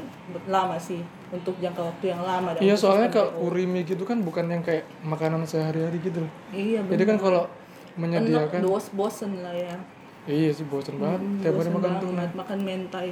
lama 0.46 0.76
sih 0.78 1.00
untuk 1.28 1.56
jangka 1.58 1.84
waktu 1.86 2.04
yang 2.06 2.20
lama 2.22 2.52
dan 2.52 2.60
Iya 2.60 2.72
soalnya 2.74 3.08
kalau 3.08 3.32
urimi 3.42 3.80
gitu 3.82 4.00
kan 4.02 4.20
bukan 4.20 4.44
yang 4.46 4.60
kayak 4.60 4.84
makanan 5.02 5.44
sehari-hari 5.44 6.00
gitu 6.00 6.20
loh. 6.20 6.32
iya 6.50 6.80
Jadi 6.80 7.04
kan 7.04 7.16
kalau 7.16 7.44
enak 7.44 7.96
menyediakan 7.98 8.60
bos 8.62 8.88
bosen 8.90 9.40
lah 9.40 9.52
ya 9.52 9.76
Iya 10.28 10.50
sih 10.52 10.64
bosan 10.68 11.00
banget. 11.00 11.20
Tiap 11.40 11.56
hari 11.56 11.72
Bosen 11.72 11.72
makan 11.72 11.92
banget, 12.12 12.30
makan 12.36 12.58
mentai. 12.60 13.08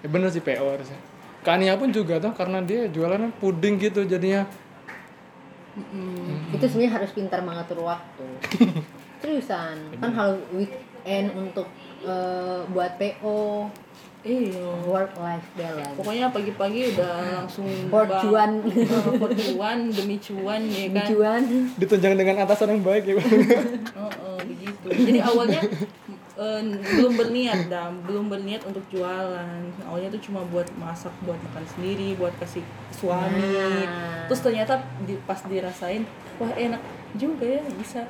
Ya 0.00 0.08
bener 0.08 0.28
sih 0.32 0.40
PO 0.40 0.64
harusnya. 0.64 0.96
Kania 1.44 1.76
pun 1.76 1.92
juga 1.92 2.16
tuh 2.18 2.32
karena 2.32 2.58
dia 2.64 2.88
jualannya 2.88 3.30
puding 3.38 3.76
gitu 3.78 4.02
jadinya. 4.08 4.48
itu 6.56 6.64
sebenarnya 6.64 6.92
harus 6.96 7.10
pintar 7.12 7.44
mengatur 7.44 7.84
waktu. 7.84 8.24
Seriusan. 9.20 9.76
Kan 10.00 10.10
kalau 10.16 10.40
weekend 10.56 11.28
untuk 11.36 11.68
eh, 12.00 12.60
buat 12.72 12.96
PO 12.96 13.68
iya. 14.24 14.66
Work 14.88 15.20
life 15.20 15.46
balance. 15.52 15.94
Pokoknya 16.00 16.32
pagi-pagi 16.32 16.96
udah 16.96 17.44
langsung 17.44 17.68
For 17.92 18.08
bang- 18.08 18.22
cuan. 18.24 18.50
Eh, 18.64 18.88
for 19.20 19.30
cuan 19.36 19.78
demi 19.92 20.16
cuan 20.16 20.62
ya 20.64 20.88
kan? 20.88 21.04
tujuan 21.04 21.42
Ditunjang 21.76 22.14
dengan 22.16 22.48
atasan 22.48 22.72
yang 22.72 22.82
baik 22.82 23.04
ya. 23.04 23.14
Bang. 23.20 23.28
Oh, 24.00 24.10
oh, 24.24 24.36
begitu. 24.40 24.86
Jadi 24.88 25.20
awalnya 25.20 25.60
eh, 26.36 26.62
belum 26.96 27.12
berniat 27.16 27.72
dah 27.72 27.88
belum 28.04 28.28
berniat 28.28 28.62
untuk 28.68 28.84
jualan. 28.92 29.60
Awalnya 29.88 30.08
tuh 30.12 30.22
cuma 30.30 30.44
buat 30.48 30.68
masak 30.76 31.12
buat 31.24 31.36
makan 31.50 31.64
sendiri 31.76 32.16
buat 32.16 32.32
kasih 32.40 32.64
suami. 32.92 33.40
Nah. 33.40 34.24
terus 34.28 34.40
ternyata 34.42 34.80
di, 35.04 35.16
pas 35.28 35.38
dirasain 35.44 36.04
wah 36.36 36.52
enak 36.52 36.80
juga 37.16 37.44
ya 37.44 37.62
bisa. 37.76 38.04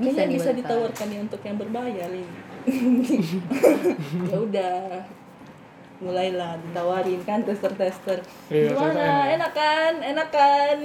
Bisa 0.00 0.24
Kayaknya 0.24 0.32
bisa 0.32 0.50
ditawarkan 0.56 1.08
ya 1.12 1.20
untuk 1.20 1.40
yang 1.44 1.60
berbayar 1.60 2.08
ini 2.08 2.50
ya 4.32 4.36
udah. 4.36 5.04
Mulailah 6.00 6.56
ditawarin 6.64 7.20
kan 7.28 7.44
tester-tester. 7.44 8.24
Iya, 8.48 8.72
ternyata 8.72 8.72
gimana 8.72 9.04
enak. 9.04 9.24
enak 9.28 9.52
kan? 9.52 9.94
Enak 10.00 10.28
kan? 10.32 10.76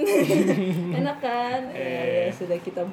Enak 1.00 1.18
kan? 1.24 1.60
Ya, 1.72 2.28
ya, 2.28 2.32
sudah 2.36 2.60
kita 2.60 2.84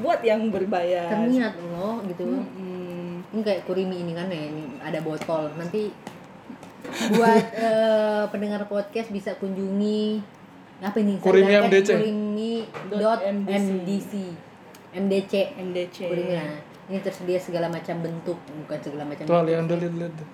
buat 0.00 0.20
yang 0.24 0.48
berbayar. 0.48 1.12
Terniat 1.12 1.60
loh 1.60 2.00
gitu. 2.08 2.24
Hmm, 2.24 2.46
ini 3.38 3.46
kayak 3.46 3.62
kurimi 3.64 4.02
ini 4.02 4.12
kan 4.12 4.26
ya 4.26 4.42
ini 4.42 4.82
ada 4.82 4.98
botol 4.98 5.46
nanti 5.54 5.94
buat 7.14 7.44
eh, 7.70 8.24
pendengar 8.28 8.66
podcast 8.66 9.08
bisa 9.08 9.38
kunjungi 9.38 10.18
apa 10.78 10.98
ini 10.98 11.18
Kurimi 11.18 11.54
MDC. 11.58 11.88
kurimi 11.94 12.52
dot 12.90 13.18
MDC. 13.22 14.10
mdc 14.94 15.32
mdc 15.58 15.96
kurimi 15.98 16.34
nah 16.34 16.54
ini 16.88 16.98
tersedia 16.98 17.38
segala 17.38 17.68
macam 17.68 18.00
bentuk 18.00 18.38
bukan 18.64 18.78
segala 18.80 19.04
macam 19.04 19.22
Tuh 19.22 19.42
lihat-lihat. 19.44 20.12
tuh. 20.16 20.28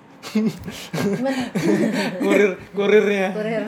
cuman 0.94 1.34
Kurir 2.24 2.50
kurirnya. 2.72 3.28
kurir 3.36 3.62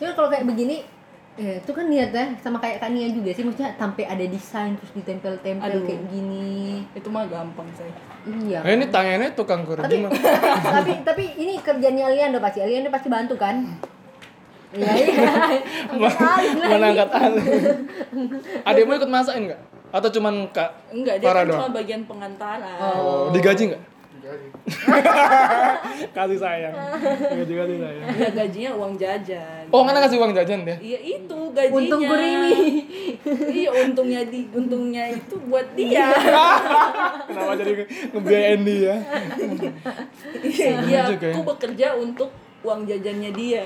cuman 0.00 0.12
kalau 0.16 0.28
kayak 0.32 0.44
begini 0.48 0.80
eh, 1.34 1.56
itu 1.58 1.70
kan 1.70 1.86
niat 1.86 2.10
ya 2.10 2.24
sama 2.38 2.56
kayak 2.56 2.78
Kania 2.78 3.08
juga 3.08 3.30
sih 3.30 3.40
maksudnya 3.40 3.72
sampai 3.72 4.04
ada 4.04 4.20
desain 4.22 4.72
terus 4.74 4.92
ditempel-tempel 4.92 5.64
Aduh. 5.64 5.82
kayak 5.82 6.02
gini 6.06 6.84
itu 6.92 7.08
mah 7.08 7.24
gampang 7.24 7.68
saya 7.72 7.88
iya 8.42 8.60
Nah, 8.60 8.70
ini 8.70 8.86
tangannya 8.86 9.32
tukang 9.32 9.64
kurir 9.64 9.80
tapi 9.80 9.96
tapi 10.76 10.92
tapi 11.02 11.24
ini 11.36 11.56
kerjanya 11.58 12.06
Aliando 12.06 12.36
pasti 12.36 12.60
Aliando 12.60 12.88
pasti 12.88 13.08
bantu 13.08 13.34
kan 13.34 13.64
iya 14.72 14.92
iya 14.94 15.32
Angkat 15.92 16.16
alih 16.16 16.52
lagi. 16.54 16.70
Mana 16.70 16.86
angkat 16.90 17.10
alih. 17.12 17.44
Adikmu 18.64 18.92
ikut 18.94 19.10
masakin 19.10 19.42
nggak? 19.46 19.60
Atau 19.90 20.08
cuman 20.10 20.48
kak 20.48 20.72
enggak 20.88 21.20
dia 21.20 21.28
Farah 21.28 21.44
kan 21.44 21.52
cuma 21.52 21.68
bagian 21.70 22.02
pengantaran 22.04 22.76
Oh, 22.80 23.28
digaji 23.28 23.68
nggak? 23.68 23.82
kasih 26.16 26.38
sayang. 26.38 26.74
Digaji 27.34 27.54
kasih 27.58 27.76
sayang. 27.82 28.04
Iya 28.12 28.28
gajinya 28.30 28.70
uang 28.78 28.92
jajan 28.94 29.64
Oh, 29.74 29.82
karena 29.82 30.00
kasih 30.04 30.18
uang 30.22 30.32
jajan 30.36 30.62
dia. 30.62 30.76
Iya 30.78 30.98
itu 31.02 31.38
gajinya. 31.50 31.78
untung 31.78 32.00
kurimi 32.06 32.54
iya 33.50 33.70
untungnya 33.70 34.20
di 34.26 34.40
untungnya 34.54 35.04
itu 35.10 35.34
buat 35.50 35.66
dia. 35.74 36.10
Kenapa 37.28 37.52
jadi 37.58 37.72
ngebiayain 38.14 38.62
dia? 38.62 38.94
Iya 40.42 40.70
dia 40.86 41.00
juga 41.10 41.26
ya. 41.26 41.34
aku 41.34 41.42
bekerja 41.42 41.86
untuk 41.98 42.30
uang 42.62 42.86
jajannya 42.86 43.30
dia. 43.34 43.64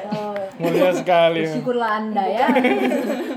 Mulia 0.57 0.93
sekali. 0.97 1.45
ya. 1.45 1.53
syukurlah 1.53 1.91
anda 2.01 2.25
ya 2.25 2.49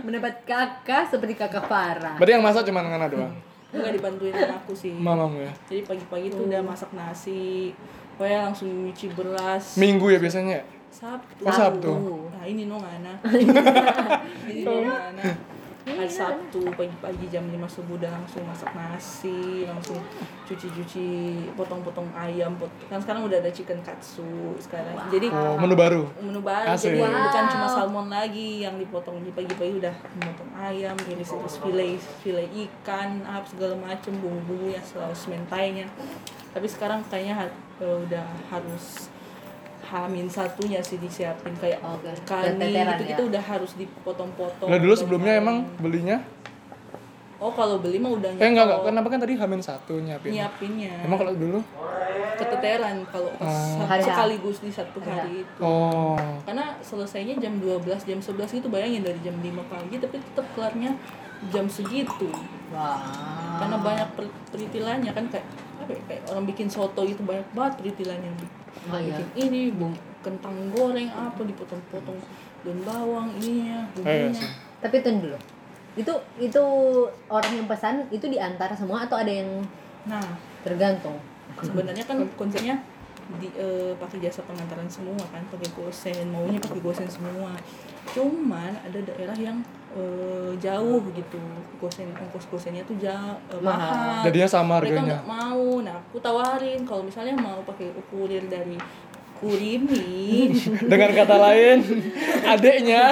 mendapat 0.07 0.47
kakak 0.47 1.11
seperti 1.11 1.35
kakak 1.35 1.67
Farah 1.67 2.15
Berarti 2.15 2.31
yang 2.39 2.43
masak 2.43 2.63
cuma 2.63 2.79
Ngana 2.79 3.07
doang. 3.11 3.48
Enggak 3.69 3.91
dibantuin 3.95 4.33
sama 4.33 4.55
aku 4.57 4.73
sih. 4.73 4.93
Mamamu 4.97 5.45
ya. 5.45 5.53
Jadi 5.69 5.81
pagi-pagi 5.85 6.27
tuh 6.33 6.49
udah 6.49 6.61
masak 6.65 6.89
nasi. 6.97 7.73
Pokoknya 8.17 8.49
langsung 8.49 8.67
nyuci 8.67 9.07
beras. 9.13 9.77
Minggu 9.77 10.09
ya 10.09 10.19
biasanya. 10.19 10.65
Sabtu. 10.89 11.43
Oh, 11.45 11.53
Sabtu. 11.53 11.93
Nah 12.33 12.43
ini 12.49 12.65
no 12.65 12.81
ngana. 12.81 13.13
ini 14.49 14.65
no 14.65 14.73
ngana. 14.83 15.23
Hari 15.89 16.05
Sabtu 16.08 16.62
pagi-pagi 16.69 17.25
jam 17.27 17.41
5 17.43 17.58
subuh 17.67 17.96
udah 17.96 18.12
langsung 18.12 18.43
masak 18.43 18.69
nasi, 18.72 19.63
langsung 19.63 19.98
cuci-cuci, 20.43 21.10
potong-potong 21.53 22.05
ayam. 22.12 22.53
Pot 22.55 22.69
kan 22.86 22.98
sekarang 22.98 23.25
udah 23.25 23.38
ada 23.38 23.50
chicken 23.50 23.81
katsu 23.81 24.25
sekarang. 24.58 24.93
Jadi 25.10 25.27
Oh, 25.29 25.58
menu 25.58 25.74
baru. 25.74 26.03
menu 26.19 26.39
baru 26.39 26.67
Asik. 26.67 26.93
jadi 26.93 27.01
Wow. 27.01 27.25
bukan 27.25 27.43
cuma 27.48 27.67
salmon 27.67 28.08
lagi 28.08 28.62
yang 28.62 28.75
dipotong 28.75 29.22
di 29.22 29.31
pagi-pagi 29.31 29.77
udah 29.77 29.96
memotong 30.15 30.50
ayam 30.55 30.96
iris-iris 31.00 31.55
file 31.58 31.89
file 32.19 32.46
ikan 32.46 33.22
apa 33.24 33.46
segala 33.46 33.75
macem 33.75 34.13
bumbu-bumbu 34.15 34.69
ya 34.69 34.81
saus 34.81 35.25
mentainya 35.25 35.86
tapi 36.50 36.65
sekarang 36.65 37.05
kayaknya 37.05 37.50
eh, 37.79 37.98
udah 38.00 38.25
harus 38.50 39.08
hamin 39.89 40.27
satunya 40.27 40.79
sih 40.79 40.96
disiapin 40.96 41.53
kayak 41.55 41.81
Oke, 41.81 42.13
kani 42.24 42.69
ya. 42.72 42.93
gitu 42.96 43.25
udah 43.25 43.41
harus 43.41 43.74
dipotong-potong 43.74 44.67
Lah 44.67 44.77
dulu 44.77 44.93
sebelumnya 44.93 45.34
emang 45.36 45.65
belinya? 45.77 46.22
oh 47.38 47.50
kalau 47.50 47.79
beli 47.79 47.96
mah 47.98 48.12
udah 48.12 48.29
Eh 48.34 48.46
enggak 48.46 48.67
enggak. 48.67 48.79
Kenapa 48.86 49.08
kan 49.08 49.19
tadi 49.19 49.34
hamin 49.34 49.62
satu 49.62 49.96
nyiapin? 49.98 50.29
nyiapinnya 50.29 50.91
Emang 51.01 51.17
kalau 51.17 51.34
dulu? 51.34 51.60
keteteran 52.36 53.03
kalau 53.05 53.31
pas 53.36 53.75
Hari 53.81 54.00
H. 54.01 54.08
sekaligus 54.08 54.58
di 54.60 54.72
satu 54.72 55.00
hari 55.01 55.43
itu 55.43 55.60
Oh. 55.60 56.15
karena 56.43 56.72
selesainya 56.79 57.36
jam 57.36 57.60
12 57.60 57.84
jam 58.01 58.15
11 58.17 58.48
gitu 58.53 58.67
bayangin 58.67 59.03
dari 59.03 59.19
jam 59.19 59.36
5 59.36 59.43
pagi 59.65 60.00
tapi 60.00 60.15
tetap 60.17 60.48
kelarnya 60.53 60.96
jam 61.50 61.67
segitu 61.67 62.31
wah 62.69 62.96
karena 63.58 63.75
banyak 63.77 64.10
per- 64.15 64.36
peritilannya 64.50 65.12
kan 65.12 65.25
kayak 65.27 65.48
apa 65.79 65.91
ya, 65.91 66.01
kayak 66.05 66.24
orang 66.27 66.46
bikin 66.46 66.67
soto 66.67 67.03
gitu 67.03 67.24
banyak 67.24 67.43
banget 67.51 67.74
peritilannya 67.77 68.31
Oh, 68.85 68.95
iya. 68.95 69.17
bikin 69.17 69.27
ini 69.35 69.61
bung 69.71 69.93
kentang 70.19 70.55
goreng 70.69 71.07
apa 71.07 71.41
dipotong-potong 71.41 72.19
daun 72.59 72.79
bawang 72.83 73.29
ininya 73.35 73.88
Eh, 73.97 74.27
bumbunya 74.27 74.33
sih. 74.35 74.49
tapi 74.79 74.99
tunggu 74.99 75.27
dulu 75.27 75.38
itu 75.95 76.13
itu 76.38 76.63
orang 77.27 77.51
yang 77.53 77.67
pesan 77.67 78.07
itu 78.09 78.25
diantar 78.25 78.71
semua 78.73 79.03
atau 79.03 79.17
ada 79.17 79.31
yang 79.31 79.47
nah 80.03 80.21
tergantung 80.61 81.17
sebenarnya 81.57 82.03
kan 82.03 82.19
konsepnya 82.39 82.79
di 83.38 83.47
eh, 83.53 83.93
pakai 83.93 84.17
jasa 84.19 84.41
pengantaran 84.41 84.89
semua 84.89 85.21
kan 85.29 85.43
pakai 85.47 85.69
gosen 85.71 86.25
maunya 86.29 86.57
pakai 86.57 86.81
gosen 86.81 87.05
semua 87.05 87.53
cuman 88.09 88.73
ada 88.79 88.99
daerah 88.99 89.38
yang 89.38 89.61
eh, 89.93 90.51
jauh 90.58 91.01
gitu. 91.12 91.39
Gosen 91.79 92.12
ongkos 92.12 92.46
gosennya 92.51 92.84
tuh 92.84 93.00
jauh 93.00 93.38
eh, 93.50 93.62
Mahal. 93.62 93.89
mahal. 94.19 94.24
Jadinya 94.27 94.50
sama 94.50 94.77
mereka 94.77 95.00
harganya. 95.00 95.08
nggak 95.17 95.25
mau. 95.25 95.67
Nah 95.79 95.96
aku 95.98 96.17
tawarin 96.19 96.81
kalau 96.84 97.03
misalnya 97.03 97.34
mau 97.34 97.63
pakai 97.63 97.89
kurir 98.10 98.43
dari 98.46 98.75
Kurimi 99.39 100.51
Dengan 100.91 101.15
kata 101.15 101.39
lain, 101.39 101.79
adeknya. 102.53 103.08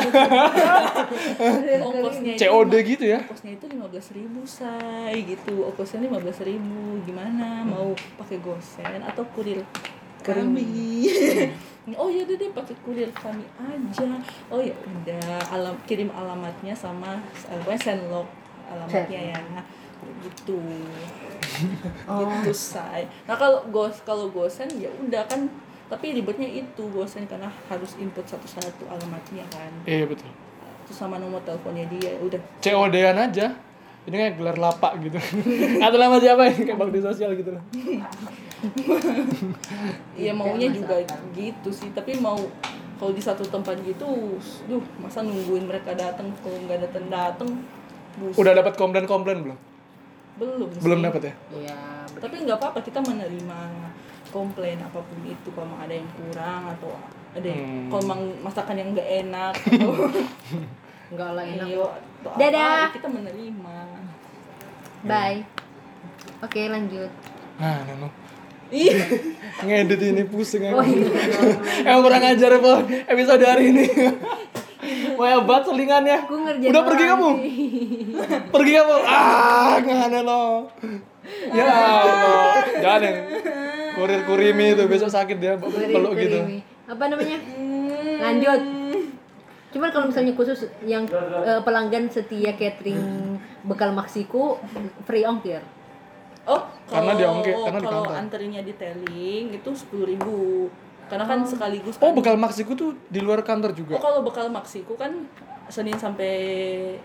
Ongkosnya 1.80 2.36
itu 2.36 2.44
COD 2.44 2.74
ma- 2.76 2.84
gitu 2.84 3.06
ya. 3.08 3.20
ongkosnya 3.24 3.52
itu 3.56 3.66
lima 3.72 3.88
belas 3.88 4.08
ribu 4.12 4.40
say 4.44 5.16
gitu. 5.24 5.64
Ongkosnya 5.64 6.04
lima 6.04 6.20
belas 6.20 6.38
ribu. 6.44 7.00
Gimana? 7.08 7.64
Mau 7.64 7.96
pakai 8.20 8.44
gosen 8.44 9.00
atau 9.00 9.24
kurir 9.32 9.64
kami 10.20 11.08
oh 11.96 12.12
ya 12.12 12.28
udah 12.28 12.36
deh 12.36 12.52
pakai 12.52 12.76
kurir 12.84 13.08
kami 13.16 13.48
aja. 13.56 14.04
Oh 14.52 14.60
ya 14.60 14.76
udah 14.76 15.40
alam 15.56 15.76
kirim 15.88 16.12
alamatnya 16.12 16.76
sama 16.76 17.16
apa 17.48 17.72
sendlog 17.80 18.28
alamatnya 18.68 19.32
ya. 19.32 19.40
Gitu. 20.20 20.60
Gitu 22.20 22.52
say. 22.52 23.08
Nah 23.24 23.40
kalau 23.40 23.64
gos 23.72 24.04
kalau 24.04 24.28
gosen 24.28 24.68
ya 24.76 24.92
udah 25.00 25.24
kan 25.32 25.48
tapi 25.88 26.12
ribetnya 26.12 26.52
itu 26.52 26.84
gosen 26.92 27.24
karena 27.24 27.48
harus 27.72 27.96
input 27.96 28.28
satu-satu 28.28 28.92
alamatnya 28.92 29.48
kan. 29.48 29.72
Iya 29.88 30.12
betul. 30.12 30.28
terus 30.88 31.04
sama 31.04 31.20
nomor 31.20 31.44
teleponnya 31.44 31.84
dia 31.92 32.16
ya 32.16 32.20
udah. 32.24 32.40
COD-an 32.64 33.20
aja. 33.32 33.48
Ini 34.08 34.16
kayak 34.16 34.34
gelar 34.40 34.56
lapak 34.56 35.04
gitu. 35.04 35.20
Atau 35.84 36.00
nama 36.00 36.16
siapa 36.16 36.48
ini? 36.48 36.64
Kayak 36.64 36.80
bakti 36.80 37.00
sosial 37.04 37.36
gitu 37.36 37.52
loh. 37.52 37.64
Iya 40.14 40.34
maunya 40.40 40.70
juga 40.70 40.98
gitu 41.32 41.70
sih, 41.70 41.90
tapi 41.92 42.18
mau 42.18 42.38
kalau 42.98 43.14
di 43.14 43.22
satu 43.22 43.46
tempat 43.46 43.78
gitu, 43.82 44.38
duh 44.66 44.82
masa 44.98 45.22
nungguin 45.22 45.64
mereka 45.64 45.94
datang 45.94 46.34
kalau 46.40 46.58
nggak 46.64 46.82
datang 46.84 47.06
datang, 47.08 47.50
Udah 48.34 48.54
dapat 48.56 48.74
komplain-komplain 48.74 49.44
belum? 49.44 49.60
belum 50.36 50.68
sih. 50.72 50.82
Belum 50.82 51.00
dapat 51.02 51.22
ya? 51.24 51.34
Iya. 51.52 51.80
Tapi 52.16 52.36
nggak 52.40 52.58
apa-apa 52.58 52.82
kita 52.82 52.98
menerima 53.00 53.60
komplain 54.28 54.78
apa 54.80 55.00
pun 55.00 55.18
itu 55.24 55.50
kalau 55.50 55.66
memang 55.68 55.82
ada 55.82 55.94
yang 55.94 56.10
kurang 56.12 56.62
atau 56.72 56.92
ada 57.32 57.48
yang 57.48 57.62
Hmm. 57.64 57.88
kalau 57.88 58.02
memang 58.04 58.22
masakan 58.42 58.76
yang 58.76 58.90
nggak 58.92 59.10
enak 59.24 59.54
atau 59.68 59.92
Enggak 61.08 61.30
lah 61.32 61.46
enak. 61.46 61.68
iyo, 61.68 61.86
atau 61.88 62.30
apa, 62.30 62.40
Dadah. 62.40 62.86
kita 62.92 63.08
menerima. 63.08 63.78
Bye. 65.04 65.42
Oke, 66.40 66.62
lanjut. 66.68 67.12
Nah, 67.56 67.78
Nano. 67.84 68.10
Iya. 68.68 68.96
Ngedit 69.64 70.02
ini 70.04 70.24
pusing 70.28 70.62
Oh 70.70 70.84
emang. 70.84 70.88
iya. 70.88 71.08
Emang 71.88 72.02
kurang 72.04 72.24
ajar 72.24 72.50
ya, 72.54 72.60
Po. 72.60 72.74
Episode 72.86 73.44
hari 73.48 73.64
ini. 73.74 73.86
Mau 75.18 75.26
hebat 75.26 75.66
selingannya. 75.66 76.18
Aku 76.28 76.36
ngerjain 76.46 76.70
Udah 76.70 76.84
pergi 76.86 77.06
kamu? 77.10 77.30
Pergi 78.54 78.72
kamu. 78.78 78.96
Ah, 79.08 79.76
ngane 79.82 80.20
lo. 80.22 80.70
Ya 81.52 81.66
Allah. 81.66 82.54
Jangan 82.80 83.02
yang 83.02 83.18
kurir 83.98 84.22
kurimi 84.30 84.66
itu 84.78 84.84
besok 84.86 85.10
sakit 85.10 85.38
dia 85.42 85.58
peluk 85.58 86.14
gitu. 86.16 86.38
kurimi. 86.44 86.62
Apa 86.86 87.04
namanya? 87.10 87.38
Lanjut. 88.22 88.62
Cuman 89.68 89.90
kalau 89.92 90.06
misalnya 90.08 90.32
khusus 90.38 90.70
yang 90.88 91.04
eh, 91.44 91.60
pelanggan 91.66 92.08
setia 92.08 92.56
catering 92.56 93.36
bekal 93.66 93.92
Maksiku 93.92 94.62
free 95.04 95.26
ongkir. 95.28 95.60
Oh, 96.48 96.62
Karena 96.86 97.04
kalau 97.06 97.14
dia 97.14 97.28
ongkir- 97.30 97.60
karena 97.60 97.78
di 97.78 97.86
kalau 97.86 98.04
kantor. 98.06 98.16
anterinya 98.18 98.62
di 98.62 98.74
tailing 98.74 99.46
itu 99.54 99.70
sepuluh 99.74 100.06
ribu. 100.06 100.72
Karena 101.06 101.24
kan 101.24 101.40
sekaligus 101.42 101.96
Oh, 101.96 102.02
kan- 102.02 102.16
bekal 102.16 102.36
maksiku 102.36 102.72
tuh 102.74 102.92
di 103.06 103.20
luar 103.20 103.40
kantor 103.42 103.72
juga. 103.72 103.94
Oh 103.94 104.02
kalau 104.02 104.20
bekal 104.22 104.48
maksiku 104.48 104.96
kan 104.96 105.28
Senin 105.68 105.96
sampai 105.96 106.32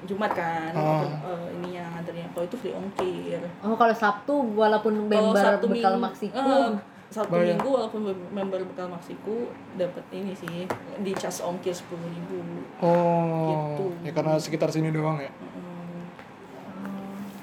Jumat 0.02 0.30
kan 0.30 0.70
Oh. 0.72 1.02
eh, 1.02 1.49
ini 1.52 1.75
yang 1.75 1.90
antaranya 1.92 2.30
kalau 2.30 2.46
itu 2.46 2.54
free 2.56 2.70
ongkir 2.70 3.42
Oh, 3.61 3.75
kalau 3.75 3.90
Sabtu 3.92 4.30
walaupun 4.52 4.94
member 5.02 5.34
Sabtu 5.37 5.66
bekal 5.68 5.92
Minggu- 5.92 6.06
Maksiku 6.08 6.38
eh, 6.38 6.70
Sabtu 7.08 7.30
Bayar. 7.32 7.46
Minggu 7.52 7.68
walaupun 7.68 8.00
mem- 8.04 8.30
member 8.32 8.62
bekal 8.64 8.87
maksiku 8.88 9.50
dapat 9.75 10.06
ini 10.11 10.30
sih 10.32 10.64
di 10.96 11.12
cas 11.12 11.38
ongkir 11.40 11.70
sepuluh 11.72 12.06
ribu 12.06 12.38
Oh, 12.80 13.50
Gitu. 13.76 13.84
ya 14.00 14.12
karena 14.12 14.34
sekitar 14.37 14.70
sini 14.70 14.88
doang 14.88 15.18
ya. 15.18 15.30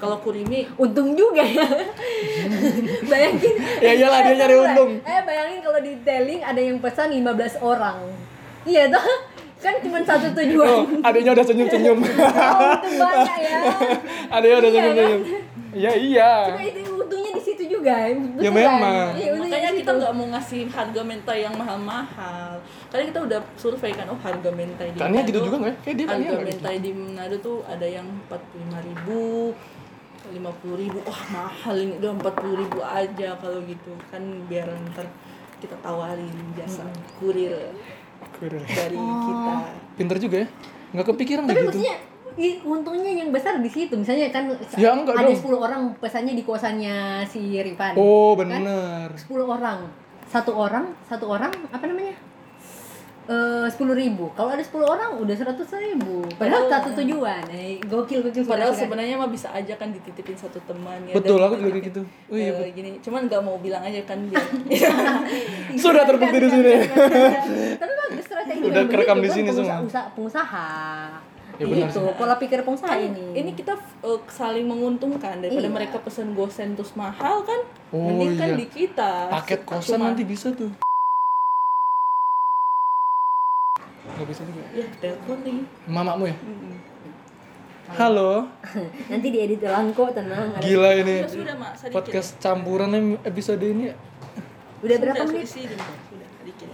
Kalau 0.00 0.16
kurimi 0.18 0.64
untung 0.74 1.12
juga 1.12 1.44
ya. 1.44 1.60
bayangin. 3.04 3.54
Ya 3.78 3.92
iyalah, 3.94 4.20
dia 4.22 4.34
nyari 4.36 4.56
untung. 4.58 4.90
Eh, 4.98 5.20
bayangin 5.22 5.60
kalau 5.60 5.78
di 5.78 5.92
tailing 6.00 6.40
ada 6.40 6.58
yang 6.58 6.78
pesan 6.78 7.12
15 7.12 7.28
orang. 7.60 8.00
Iya 8.62 8.88
toh? 8.88 9.04
Kan 9.58 9.76
cuma 9.78 10.00
satu 10.00 10.24
Oh, 10.26 10.34
tujuan. 10.34 11.04
adanya 11.04 11.30
udah 11.30 11.44
senyum-senyum. 11.44 11.98
Oh, 12.00 12.72
untung 12.80 12.96
banyak 12.98 13.38
ya. 13.38 13.60
adanya 14.34 14.56
udah 14.58 14.66
Iya, 14.66 14.76
senyum-senyum. 14.78 15.20
Iya, 15.70 15.92
iya. 15.94 16.30
Cuma 16.48 16.62
itu 16.64 16.80
untungnya 16.90 17.30
di 17.30 17.42
situ 17.44 17.62
juga. 17.68 17.94
Betul 18.08 18.40
Ya, 18.40 18.48
kan? 18.48 18.56
memang. 18.56 19.06
Iya, 19.14 19.28
untungnya 19.30 19.58
makanya 19.60 19.70
kita 19.76 19.90
nggak 19.94 20.12
mau 20.12 20.26
ngasih 20.30 20.60
harga 20.66 21.00
mentai 21.02 21.38
yang 21.40 21.54
mahal-mahal 21.54 22.50
karena 22.88 23.04
kita 23.06 23.20
udah 23.22 23.38
survei 23.54 23.92
kan 23.92 24.06
oh 24.06 24.18
harga 24.18 24.50
mentai 24.50 24.88
di 24.90 24.98
Tania 24.98 25.22
gitu 25.22 25.30
Manado- 25.30 25.46
juga 25.46 25.56
nggak 25.58 25.70
ya? 25.70 25.76
Kayak 25.78 25.94
dia 25.94 26.06
harga 26.06 26.24
gitu? 26.26 26.46
mentai 26.48 26.76
di 26.76 26.90
Manado 26.90 27.36
tuh 27.38 27.58
ada 27.64 27.86
yang 27.86 28.06
empat 28.08 28.40
puluh 28.42 28.62
lima 28.64 28.78
ribu 28.80 29.22
lima 30.28 30.52
puluh 30.60 30.76
ribu 30.76 31.00
wah 31.02 31.22
mahal 31.32 31.74
ini 31.74 31.96
udah 31.96 32.12
empat 32.12 32.34
puluh 32.36 32.56
ribu 32.60 32.78
aja 32.78 33.28
kalau 33.40 33.58
gitu 33.64 33.90
kan 34.08 34.20
biar 34.46 34.68
ntar 34.92 35.08
kita 35.58 35.76
tawarin 35.80 36.28
jasa 36.52 36.84
kurir 37.16 37.56
Kurir. 38.36 38.60
dari 38.64 38.96
Oh. 38.96 39.24
kita 39.24 39.52
Pinter 39.96 40.16
juga 40.16 40.36
ya. 40.44 40.48
Nggak 40.92 41.06
kepikiran 41.08 41.42
Tapi 41.44 41.56
gitu. 41.56 41.66
maksudnya 41.66 41.94
untungnya 42.62 43.12
yang 43.12 43.28
besar 43.28 43.60
di 43.60 43.68
situ. 43.68 43.92
Misalnya 43.92 44.28
kan 44.28 44.48
Ya, 44.76 44.92
enggak 44.92 45.16
ada. 45.18 45.28
10 45.28 45.44
orang 45.56 45.82
pesannya 46.00 46.32
di 46.32 46.44
kosannya 46.44 47.24
si 47.26 47.60
Rifan. 47.60 47.96
Oh, 47.96 48.32
Kan? 48.32 48.48
bener. 48.48 49.08
10 49.12 49.44
orang. 49.44 49.84
Satu 50.24 50.54
orang, 50.54 50.88
satu 51.04 51.26
orang 51.26 51.50
apa 51.68 51.84
namanya? 51.84 52.14
Eh 53.30 53.66
sepuluh 53.70 53.94
ribu. 53.94 54.26
Kalau 54.34 54.50
ada 54.50 54.58
10 54.58 54.74
orang 54.82 55.14
udah 55.16 55.30
seratus 55.32 55.70
ribu. 55.72 56.26
Padahal 56.34 56.66
Padahal- 56.66 56.82
satu 56.82 56.98
tujuan. 56.98 57.42
Eh, 57.48 57.78
gokil 57.80 58.20
gokil. 58.20 58.42
padahal 58.42 58.74
sebenarnya 58.74 59.14
mah 59.14 59.30
bisa 59.30 59.46
aja 59.50 59.70
kan 59.72 59.88
dititipin 59.88 60.34
satu 60.34 60.58
teman 60.60 60.98
ya 61.04 61.14
Betul, 61.14 61.38
aku 61.38 61.54
juga 61.56 61.70
kayak 61.72 61.86
gitu. 61.86 62.02
Oh, 62.26 62.34
iya, 62.34 62.50
eh, 62.52 62.74
gini 62.74 62.98
cuman 62.98 63.30
nggak 63.30 63.38
mau 63.40 63.54
bilang 63.56 63.80
aja 63.80 64.02
kan 64.02 64.18
biar 64.24 64.42
Sudah 65.78 66.02
terbukti 66.02 66.36
di 66.36 66.48
sini. 66.48 66.72
Tapi 67.80 67.92
bagus 68.00 68.24
strategi 68.24 68.60
Udah 68.60 68.82
kerekam 68.84 69.16
di 69.16 69.28
kan, 69.28 69.36
sini 69.36 69.48
semua. 69.48 69.78
usaha- 69.80 70.10
pengusaha. 70.10 70.68
Ya, 71.54 71.68
benar 71.68 71.86
gitu, 71.86 72.00
pola 72.16 72.34
pikir 72.34 72.58
pengusaha 72.60 72.88
Kan 72.90 73.04
ini. 73.06 73.26
ini 73.36 73.50
kita 73.52 73.76
eh, 74.00 74.20
saling 74.26 74.64
menguntungkan 74.64 75.38
daripada 75.38 75.62
Iya. 75.62 75.76
mereka 75.76 76.00
pesen 76.00 76.32
gosen 76.32 76.74
terus 76.74 76.90
mahal 76.94 77.44
kan 77.44 77.60
Oh, 77.90 78.10
mending 78.10 78.34
kan 78.34 78.48
iya. 78.48 78.58
di 78.58 78.66
kita 78.66 79.28
Paket 79.30 79.62
kosan 79.62 79.94
Cuma- 79.94 80.10
nanti 80.10 80.24
bisa 80.24 80.50
tuh. 80.50 80.72
Nggak 84.20 84.36
bisa 84.36 84.42
juga. 84.44 84.60
ya 84.76 84.84
telepon 85.00 85.38
nih 85.40 85.64
Mamamu 85.88 86.28
ya? 86.28 86.36
Halo. 87.96 88.52
Nanti 89.10 89.26
diedit 89.32 89.64
ulang 89.64 89.96
kok, 89.96 90.12
tenang. 90.12 90.52
Ada- 90.52 90.60
Gila 90.60 90.90
ini. 91.00 91.24
Ya 91.24 91.28
sudah 91.32 91.56
mak 91.56 91.72
Podcast 91.88 92.36
campuran 92.36 93.16
episode 93.24 93.64
ini 93.64 93.88
ya. 93.88 93.94
Udah 94.84 94.96
berapa 95.00 95.24
Sudah, 95.24 95.32
menit? 95.32 95.48
sudah, 95.48 95.88
sudah, 96.04 96.28
sedikit 96.36 96.68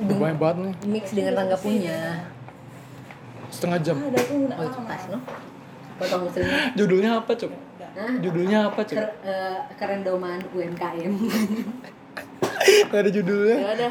Udah 0.00 0.16
banyak 0.16 0.38
banget 0.40 0.56
nih. 0.56 0.74
Mix 0.88 1.06
dengan 1.12 1.32
tangga 1.36 1.56
punya. 1.60 1.98
Setengah 3.52 3.78
jam. 3.84 3.96
ada 4.00 4.20
tuh 4.24 4.38
udah 4.48 4.56
Oh, 4.56 4.64
itu 4.64 4.80
pas, 4.88 5.02
no? 5.12 5.18
Potong 6.00 6.22
muslimnya. 6.24 6.60
Judulnya 6.80 7.10
apa, 7.20 7.30
Cok? 7.36 7.52
Hah? 7.92 8.12
Judulnya 8.24 8.58
apa, 8.72 8.80
Cok? 8.88 8.96
Ker, 8.96 9.08
eh, 9.28 9.58
kerendoman 9.76 10.40
UMKM. 10.56 11.12
Gak 12.88 13.00
ada 13.04 13.10
judulnya. 13.12 13.56
ya 13.60 13.68
ada 13.76 13.86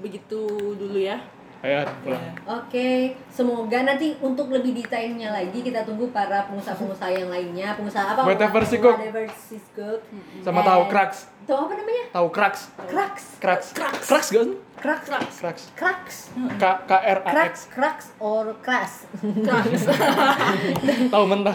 begitu 0.00 0.48
dulu 0.74 0.98
ya 0.98 1.20
Ayo, 1.60 1.84
pulang. 2.00 2.16
Ya. 2.24 2.32
Oke, 2.56 2.88
semoga 3.28 3.84
nanti 3.84 4.16
untuk 4.24 4.48
lebih 4.48 4.80
detailnya 4.80 5.28
lagi 5.28 5.60
kita 5.60 5.84
tunggu 5.84 6.08
para 6.08 6.48
pengusaha-pengusaha 6.48 7.12
yang 7.12 7.28
lainnya, 7.28 7.76
pengusaha 7.76 8.16
apa? 8.16 8.24
Whatever 8.24 8.64
si 8.64 8.80
cook. 8.80 8.96
Whatever 8.96 9.28
si 9.28 9.60
cook. 9.76 10.00
Sama 10.40 10.64
And- 10.64 10.68
tahu 10.72 10.82
cracks. 10.88 11.28
Tahu 11.44 11.68
apa 11.68 11.74
namanya? 11.76 12.04
Tahu 12.16 12.26
cracks. 12.32 12.72
Cracks. 12.88 13.24
Cracks. 13.44 13.68
Cracks 13.76 14.28
gak 14.32 14.48
Cracks. 14.72 15.10
Cracks. 15.36 15.64
Cracks. 15.74 16.16
K 16.56 16.64
K 16.86 16.90
R 16.94 17.20
A 17.20 17.32
X. 17.46 17.68
cracks 17.68 18.06
or 18.16 18.54
crash. 18.58 19.04
Tahu 21.12 21.24
mentah. 21.26 21.52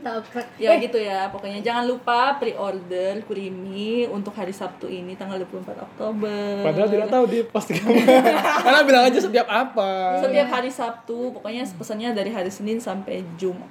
Tahu 0.00 0.18
crack. 0.26 0.48
ya 0.56 0.72
Eh, 0.72 0.78
gitu 0.80 0.96
ya 0.96 1.28
pokoknya 1.28 1.60
jangan 1.60 1.84
lupa 1.84 2.36
pre-order 2.36 3.20
kurimi 3.22 4.06
untuk 4.06 4.32
hari 4.32 4.50
Sabtu 4.50 4.86
ini 4.86 5.12
tanggal 5.12 5.36
24 5.40 5.76
Oktober 5.82 6.62
Padahal 6.62 6.88
tidak 6.88 7.08
tahu 7.08 7.24
dia 7.26 7.42
pasti 7.46 7.72
kamu. 7.74 8.00
Karena 8.64 8.80
bilang 8.82 9.04
aja 9.04 9.18
setiap 9.18 9.46
apa. 9.46 10.16
setiap 10.18 10.48
hari 10.50 10.70
Sabtu 10.70 11.32
pokoknya 11.32 11.68
pesannya 11.68 12.12
dari 12.12 12.30
hari 12.30 12.48
Senin 12.48 12.78
sampai 12.78 13.20
Jumat 13.34 13.68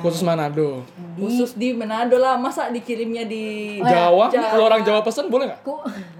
Khusus 0.00 0.22
Manado. 0.22 0.80
khusus 1.14 1.54
di 1.54 1.72
Manado 1.72 2.16
lah 2.16 2.34
masa 2.34 2.68
dikirimnya 2.68 3.24
di 3.24 3.44
Oh. 3.74 3.84
Jawa, 3.84 4.24
Jawa. 4.28 4.48
kalau 4.48 4.64
orang 4.64 4.80
Jawa 4.80 5.00
pesan 5.00 5.26
boleh 5.26 5.44
nggak? 5.44 5.60
ku, 5.62 5.76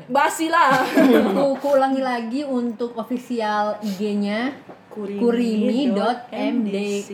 basi 0.08 0.46
lah 0.46 0.82
ku, 1.62 1.70
ku 1.70 1.78
ulangi 1.78 2.02
lagi 2.02 2.42
untuk 2.42 2.98
official 2.98 3.78
IG-nya 3.86 4.50
kurimi.mdc 4.90 5.22
kurimi.mdc 5.22 7.10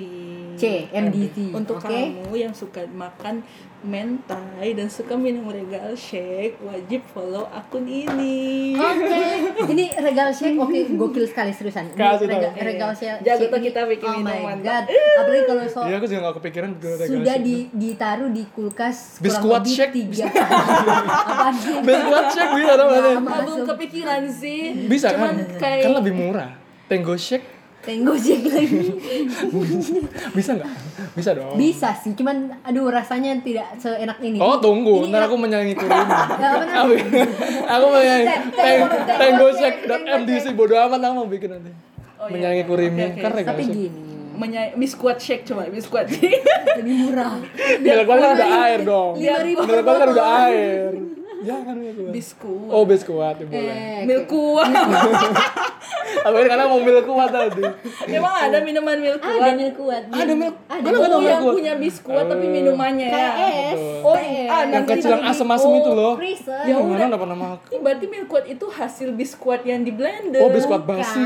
C 0.59 0.65
MDT 0.91 1.55
Untuk 1.55 1.79
oke 1.79 1.87
kamu 1.87 2.35
yang 2.35 2.53
suka 2.53 2.83
makan 2.91 3.47
mentai 3.79 4.75
dan 4.75 4.91
suka 4.91 5.15
minum 5.15 5.47
regal 5.47 5.95
shake, 5.95 6.59
wajib 6.59 6.99
follow 7.15 7.47
akun 7.47 7.87
ini. 7.87 8.75
Oke, 8.75 9.23
ini 9.73 9.95
regal 9.95 10.35
shake 10.35 10.59
oke 10.59 10.75
gokil 10.99 11.23
sekali 11.23 11.55
seriusan. 11.55 11.87
Ini 11.87 11.95
Kasih 11.95 12.27
tau. 12.27 12.43
regal, 12.43 12.53
regal 12.59 12.91
shake. 12.91 13.23
Jago 13.23 13.47
tuh 13.47 13.61
kita 13.63 13.87
bikin 13.87 14.11
oh 14.11 14.19
my 14.19 14.35
minuman. 14.35 14.59
god. 14.67 14.85
Apalagi 15.23 15.45
kalau 15.47 15.65
so 15.71 15.81
Iya, 15.87 15.95
aku 15.95 16.07
juga 16.11 16.21
gak 16.27 16.37
kepikiran 16.43 16.71
ke 16.75 16.91
regal 16.91 17.07
sudah 17.07 17.37
shake. 17.39 17.47
di, 17.47 17.57
ditaruh 17.71 18.31
di 18.35 18.45
kulkas 18.51 18.97
lebih 19.23 19.71
shake. 19.71 19.93
tiga. 19.95 20.27
Biskuit 21.87 22.27
shake 22.35 22.53
bisa 22.59 22.73
dong 22.75 22.89
belum 23.23 23.61
kepikiran 23.63 24.23
sih. 24.27 24.61
Bisa 24.87 25.15
Cuman 25.15 25.35
kan? 25.39 25.61
kayak 25.63 25.83
Kan 25.87 25.93
lebih 25.95 26.15
murah. 26.19 26.51
Tango 26.91 27.15
shake 27.15 27.47
Tenggo 27.79 28.13
shake 28.15 28.45
lagi. 28.45 28.91
bisa 30.37 30.51
nggak? 30.55 30.71
Bisa 31.15 31.31
dong. 31.33 31.55
Bisa 31.55 31.95
sih, 31.95 32.13
cuman 32.13 32.59
aduh 32.61 32.91
rasanya 32.91 33.39
tidak 33.39 33.71
seenak 33.77 34.19
ini. 34.21 34.37
Oh 34.37 34.59
tunggu, 34.59 35.03
Ini 35.03 35.09
ntar 35.09 35.25
enak- 35.25 35.29
aku 35.29 35.37
menyanyi. 35.37 35.73
Ya, 35.73 36.03
namanya? 36.37 36.75
aku, 36.77 36.93
aku 37.65 37.87
menyanyi 37.89 38.27
MDC 40.19 40.45
bodo 40.53 40.75
amat 40.77 41.01
aku 41.01 41.15
mau 41.17 41.27
bikin 41.27 41.51
nanti. 41.51 41.71
Oh, 42.19 42.27
iya, 42.27 42.33
menyanyi 42.35 42.59
iya. 42.59 42.67
kurimi 42.67 43.03
oke. 43.05 43.21
kan 43.23 43.31
regal 43.31 43.51
Tapi 43.55 43.63
shake. 43.63 43.73
gini, 43.73 44.01
Menyay 44.35 44.67
biskuit 44.75 45.19
shake 45.19 45.43
coba 45.45 45.67
biskuit 45.67 46.07
shake. 46.15 46.43
lebih 46.77 46.95
murah. 47.07 47.35
Milk 47.79 48.07
One 48.07 48.19
kan 48.21 48.31
udah 48.35 48.51
air 48.65 48.81
dong. 48.83 49.15
One 49.17 49.71
kan 49.71 50.09
udah 50.09 50.27
air. 50.45 50.91
Jangan 51.39 51.75
Milk 51.79 51.99
One. 51.99 52.13
biskuit. 52.13 52.69
Oh 52.71 52.83
biskuit 52.83 53.37
ya 53.39 53.47
boleh. 53.47 53.77
Eh, 53.77 54.01
Milk 54.07 54.27
kuat. 54.27 54.73
Apa 56.19 56.35
ini 56.41 56.49
karena 56.51 56.65
mau 56.67 56.81
milk 56.83 57.05
kuat 57.07 57.31
tadi. 57.31 57.63
Emang 58.11 58.35
ada 58.35 58.59
minuman 58.65 58.97
milk 58.99 59.21
ada 59.23 59.31
kuat? 59.31 59.55
milk 59.55 59.75
kuat. 59.77 60.03
Ada 60.11 60.33
milk. 60.35 60.57
Ada 60.79 60.89
Oh, 60.89 61.19
milk 61.19 61.23
yang 61.25 61.43
punya 61.45 61.75
biskuit 61.75 62.25
tapi 62.25 62.41
Oh. 62.41 62.53
minumannya 62.53 63.07
ya. 63.07 63.31
Oh, 64.01 64.15
ah. 64.15 64.63
Yang 64.65 64.85
kecil 64.89 65.11
yang 65.13 65.25
asem-asem 65.25 65.71
itu 65.75 65.91
loh. 65.91 66.15
Ya 66.65 66.77
udah. 66.77 67.07
mana 67.07 67.17
pernah 67.17 67.37
makan? 67.37 67.67
Ini 67.69 67.79
berarti 67.81 68.07
milk 68.07 68.27
kuat 68.29 68.45
itu 68.47 68.67
hasil 68.69 69.09
biskuit 69.13 69.63
yang 69.63 69.83
di 69.83 69.91
blender. 69.91 70.39
Oh 70.39 70.49
biskuit 70.49 70.83
basi. 70.83 71.19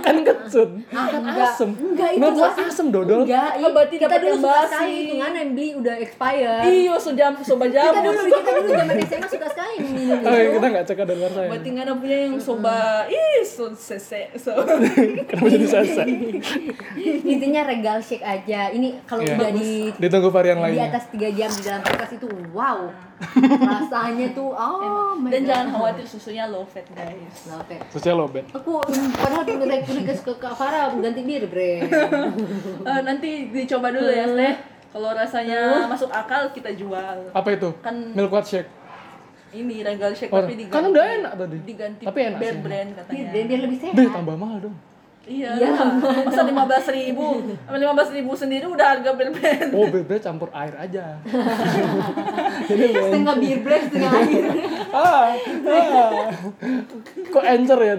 kan 0.00 0.16
kecut. 0.20 0.70
Kan 0.90 1.22
asem. 1.24 1.70
Enggak 1.72 2.10
itu 2.12 2.28
basi. 2.32 2.60
asem 2.64 2.86
dodol. 2.88 3.22
Enggak, 3.22 3.50
Oh, 3.60 3.70
berarti 3.70 3.94
kita 3.96 4.08
dapat 4.08 4.20
dulu 4.24 4.34
suka 4.36 4.50
basi. 4.50 4.66
sekali 4.66 4.92
hitungan 4.96 5.32
yang 5.32 5.48
beli 5.52 5.68
udah 5.76 5.94
expired. 5.96 6.62
Iyo, 6.66 6.94
sejam 6.96 7.32
soba 7.40 7.64
Kita 7.66 7.76
jamu. 7.86 8.02
dulu 8.04 8.20
kita 8.26 8.50
dulu 8.52 8.68
zaman 8.72 8.96
SMA 9.00 9.28
suka 9.28 9.46
sekali 9.48 9.74
minum 9.80 10.18
Oh, 10.20 10.32
itu. 10.32 10.50
kita 10.52 10.66
nggak 10.66 10.84
cek 10.84 10.98
ada 10.98 11.14
luar 11.14 11.30
saya. 11.30 11.48
Berarti 11.48 11.68
nggak 11.70 11.84
ada 11.84 11.94
punya 11.94 12.18
yang 12.20 12.34
soba. 12.36 12.78
Ih, 13.06 13.42
so 13.42 13.64
sese. 13.72 14.22
So. 14.36 14.52
Kenapa 15.28 15.46
jadi 15.48 15.66
sasa? 15.66 16.02
Intinya 17.22 17.59
regal 17.62 17.98
shake 17.98 18.20
aja. 18.20 18.68
Ini 18.68 19.02
kalau 19.02 19.20
Iya. 19.20 19.34
udah 19.34 19.50
di 19.52 19.68
Ditunggu 19.92 20.28
varian 20.28 20.56
di 20.56 20.62
lainnya. 20.64 20.88
atas 20.88 21.08
3 21.08 21.28
jam 21.30 21.48
di 21.48 21.62
dalam 21.62 21.80
kulkas 21.80 22.12
itu 22.12 22.26
wow. 22.50 22.88
Rasanya 23.70 24.32
tuh 24.32 24.48
oh 24.50 25.12
my 25.14 25.28
Dan 25.28 25.42
God. 25.42 25.48
jangan 25.48 25.66
khawatir 25.70 26.04
susunya 26.04 26.44
low 26.46 26.64
fat 26.64 26.86
guys. 26.88 27.36
Nah, 27.44 27.58
oke. 27.58 27.76
Sosial 27.90 28.16
lobet. 28.16 28.44
Aku 28.50 28.78
mm, 28.78 29.08
padahal 29.14 29.44
udah 29.44 29.68
request 29.82 30.22
ke 30.22 30.32
Kak 30.34 30.54
Farah 30.54 30.88
ganti 30.94 31.20
diri, 31.22 31.44
Bre. 31.44 31.72
Eh, 32.82 33.00
nanti 33.02 33.30
dicoba 33.48 33.88
dulu 33.88 34.08
ya, 34.08 34.24
Teh. 34.26 34.54
Kalau 34.90 35.10
rasanya 35.10 35.86
masuk 35.86 36.08
akal 36.08 36.50
kita 36.50 36.72
jual. 36.72 37.30
Apa 37.30 37.48
itu? 37.52 37.70
Kan- 37.78 38.10
Milk 38.10 38.30
White 38.30 38.48
Shake. 38.48 38.70
Ini 39.50 39.82
regal 39.82 40.10
shake 40.12 40.30
Oh, 40.30 40.38
tapi 40.40 40.54
diganti. 40.56 40.70
kan 40.70 40.84
udah 40.86 41.04
enak 41.12 41.32
tadi. 41.34 41.58
Diganti 41.60 42.02
Tapi 42.04 42.18
enak 42.24 42.38
bear 42.38 42.54
sih. 42.54 42.62
brand 42.62 42.88
Dia, 42.88 42.98
katanya. 43.00 43.28
dia, 43.28 43.42
dia 43.44 43.58
lebih 43.60 43.78
sehat. 43.78 43.94
Tambah 43.98 44.36
mahal 44.36 44.58
dong. 44.62 44.76
Iya, 45.28 45.52
Iya, 45.52 45.68
masa 46.24 46.48
lima 46.48 46.64
belas 46.64 46.88
ribu, 46.88 47.44
lima 47.68 47.92
belas 47.92 48.08
ribu 48.08 48.32
sendiri 48.32 48.64
udah 48.64 48.86
harga 48.96 49.12
brand. 49.12 49.68
Oh, 49.76 49.84
bebe 49.84 50.16
campur 50.16 50.48
air 50.56 50.72
aja. 50.72 51.20
Jadi 52.70 52.84
setengah 52.88 53.36
bir 53.36 53.58
black, 53.60 53.82
setengah 53.92 54.10
air. 54.16 54.44
ah, 54.96 55.36
ah. 55.68 56.10
Kok 57.28 57.44
encer 57.44 57.78
ya? 57.84 57.94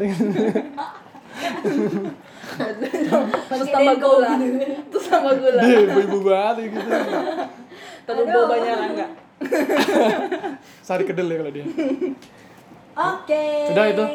Terus 3.47 3.67
tambah 3.69 3.95
gula, 4.01 4.29
terus 4.89 5.05
tambah 5.05 5.34
gula. 5.38 5.62
Dia 5.62 5.77
ibu-ibu 5.88 6.19
banget 6.25 6.55
gitu. 6.73 6.89
Terus 8.01 8.25
bobanya 8.25 8.73
enggak. 8.81 9.10
Sari 10.81 11.03
kedel 11.05 11.29
ya 11.29 11.38
kalau 11.38 11.51
dia. 11.53 11.65
Oke. 12.91 13.45
Sudah 13.71 13.86
itu. 13.93 14.05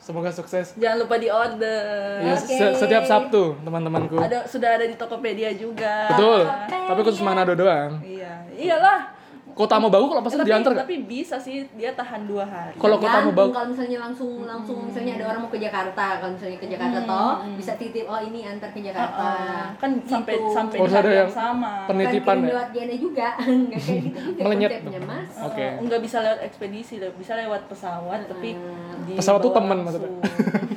Semoga 0.00 0.32
sukses. 0.32 0.72
Jangan 0.74 0.96
lupa 0.98 1.20
di 1.20 1.28
order. 1.28 2.24
Ya, 2.24 2.32
se- 2.34 2.72
setiap 2.74 3.04
Sabtu, 3.04 3.52
teman-temanku. 3.60 4.16
Ada 4.16 4.48
sudah 4.48 4.80
ada 4.80 4.88
di 4.88 4.96
Tokopedia 4.96 5.52
juga. 5.52 6.08
Betul. 6.08 6.48
Tapi 6.66 7.00
khusus 7.04 7.20
Manado 7.20 7.52
doang. 7.52 8.00
Iya, 8.00 8.48
iyalah. 8.50 9.19
Kota 9.60 9.76
mau 9.76 9.92
bagus 9.92 10.08
kalau 10.08 10.24
pesan 10.24 10.38
tapi, 10.40 10.48
diantar 10.48 10.72
tapi 10.74 10.94
bisa 11.04 11.36
sih 11.36 11.68
dia 11.70 11.92
tahan 11.92 12.24
dua 12.24 12.42
hari. 12.42 12.72
Kalau 12.74 12.96
kota 12.96 13.18
mau 13.20 13.34
bagus. 13.34 13.52
kalau 13.52 13.68
misalnya 13.68 13.98
langsung 14.00 14.30
langsung 14.42 14.78
misalnya 14.82 15.12
ada 15.14 15.24
orang 15.28 15.40
mau 15.44 15.50
ke 15.50 15.60
Jakarta 15.60 16.04
kalau 16.16 16.32
misalnya 16.32 16.56
ke 16.56 16.66
Jakarta 16.66 16.98
toh 17.02 17.30
bisa 17.54 17.72
titip 17.74 18.06
oh 18.06 18.16
ini 18.18 18.40
antar 18.42 18.72
ke 18.72 18.80
Jakarta 18.80 19.20
Ah, 19.20 19.66
kan 19.76 19.90
sampai 20.02 20.32
Gitu. 20.32 20.48
sampai 20.48 20.76
Oh, 20.76 20.86
di 20.86 20.96
ada 20.96 21.10
yang 21.12 21.28
sama. 21.28 21.84
penitipan 21.84 22.36
kirim 22.36 22.40
ya? 22.40 22.50
lewat 22.50 22.68
JNE 22.72 22.96
juga 22.96 23.28
nggak 23.66 23.76
kayak 23.78 24.00
gitu 24.02 24.18
juga 24.24 24.40
Melenyet. 24.42 24.72
mas 25.02 25.30
Oke. 25.42 25.60
Eh, 25.60 25.72
nggak 25.78 26.00
bisa 26.00 26.16
lewat 26.20 26.40
ekspedisi, 26.42 26.94
bisa 27.12 27.32
lewat 27.36 27.60
pesawat, 27.66 28.20
tapi 28.24 28.56
di 29.04 29.12
Pesawat 29.12 29.40
tuh 29.40 29.52
temen 29.52 29.78
langsung. 29.82 30.08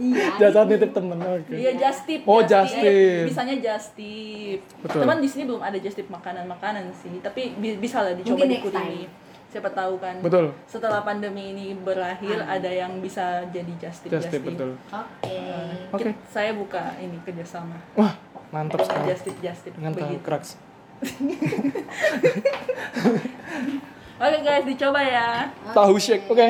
iya 0.00 0.26
Jasa 0.38 0.64
nitip 0.64 0.90
temen. 0.90 1.18
Oke. 1.18 1.54
Iya 1.54 1.72
just 1.76 2.02
tip. 2.04 2.22
Oh, 2.24 2.40
just 2.40 2.72
just 2.72 2.80
tip. 2.80 3.24
Bisanya 3.28 3.56
just 3.58 3.88
tip. 3.94 4.60
Betul. 4.80 5.00
Cuman 5.04 5.16
di 5.18 5.28
sini 5.28 5.42
belum 5.44 5.62
ada 5.62 5.76
just 5.76 5.94
tip 5.94 6.08
makanan-makanan 6.08 6.90
sih, 6.94 7.20
tapi 7.20 7.54
bi- 7.56 7.76
bisa 7.76 8.00
lah 8.00 8.12
dicoba 8.12 8.36
Mungkin 8.40 8.48
next 8.50 8.64
Kurimi. 8.66 9.04
Siapa 9.52 9.68
tahu 9.68 10.00
kan. 10.00 10.16
Betul. 10.24 10.56
Setelah 10.64 11.04
pandemi 11.04 11.52
ini 11.52 11.76
berakhir 11.76 12.40
ada 12.40 12.72
yang 12.72 12.96
bisa 12.98 13.44
jadi 13.52 13.72
just 13.76 14.00
tip. 14.00 14.10
Just 14.10 14.32
tip 14.32 14.40
betul. 14.40 14.80
oke 14.88 15.36
Oke. 15.92 16.16
Saya 16.32 16.56
buka 16.56 16.96
ini 16.96 17.20
kerjasama. 17.20 17.76
Wah, 17.92 18.16
mantap 18.48 18.80
sekali. 18.80 19.12
Just 19.12 19.28
tip, 19.28 19.36
just 19.44 19.60
tip. 19.68 19.76
Dengan 19.76 19.92
tahu 19.92 20.08
Begitu. 20.08 20.24
kraks. 20.24 20.50
Oke 24.22 24.38
guys, 24.40 24.62
dicoba 24.62 25.02
ya. 25.02 25.50
Tahu 25.74 25.98
shake. 25.98 26.30
Oke. 26.30 26.46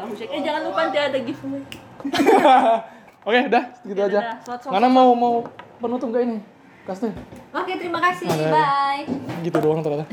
Tahu 0.00 0.10
shake. 0.16 0.32
Eh 0.32 0.40
jangan 0.40 0.64
lupa 0.64 0.88
nanti 0.88 0.96
ada 0.96 1.18
giveaway. 1.20 1.60
Oke, 3.26 3.38
udah 3.46 3.64
gitu 3.82 3.96
Ya 3.96 4.06
aja. 4.08 4.18
udah. 4.42 4.70
Mana 4.70 4.86
mau 4.86 5.14
mau 5.14 5.34
penutup 5.78 6.10
gak 6.10 6.26
ini? 6.26 6.38
Kasih. 6.82 7.14
oke 7.54 7.72
terima 7.78 8.02
kasih 8.02 8.26
Ada. 8.26 8.50
bye 8.50 9.06
Gitu 9.40 9.54
doang 9.54 9.86
ternyata. 9.86 10.10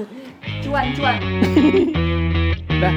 Cuan, 0.64 0.86
cuan. 0.96 1.16
Udah. 2.76 2.92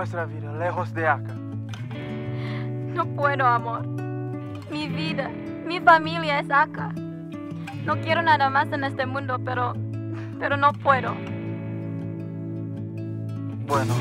Nuestra 0.00 0.24
vida 0.24 0.50
lejos 0.54 0.94
de 0.94 1.06
acá. 1.06 1.34
No 2.94 3.04
puedo, 3.04 3.46
amor. 3.46 3.86
Mi 4.70 4.88
vida, 4.88 5.28
mi 5.66 5.78
familia 5.78 6.40
es 6.40 6.50
acá. 6.50 6.90
No 7.84 8.00
quiero 8.00 8.22
nada 8.22 8.48
más 8.48 8.72
en 8.72 8.84
este 8.84 9.04
mundo, 9.04 9.38
pero, 9.44 9.74
pero 10.38 10.56
no 10.56 10.72
puedo. 10.72 11.14
Bueno, 13.66 13.92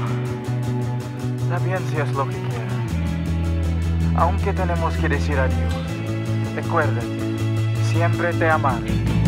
está 1.38 1.60
bien 1.66 1.80
si 1.90 1.98
es 1.98 2.14
lo 2.14 2.26
que 2.30 2.36
quieras. 2.36 2.74
Aunque 4.16 4.54
tenemos 4.54 4.96
que 4.96 5.10
decir 5.10 5.38
adiós, 5.38 5.74
recuérdate, 6.56 7.38
siempre 7.92 8.32
te 8.36 8.50
amaré. 8.50 9.19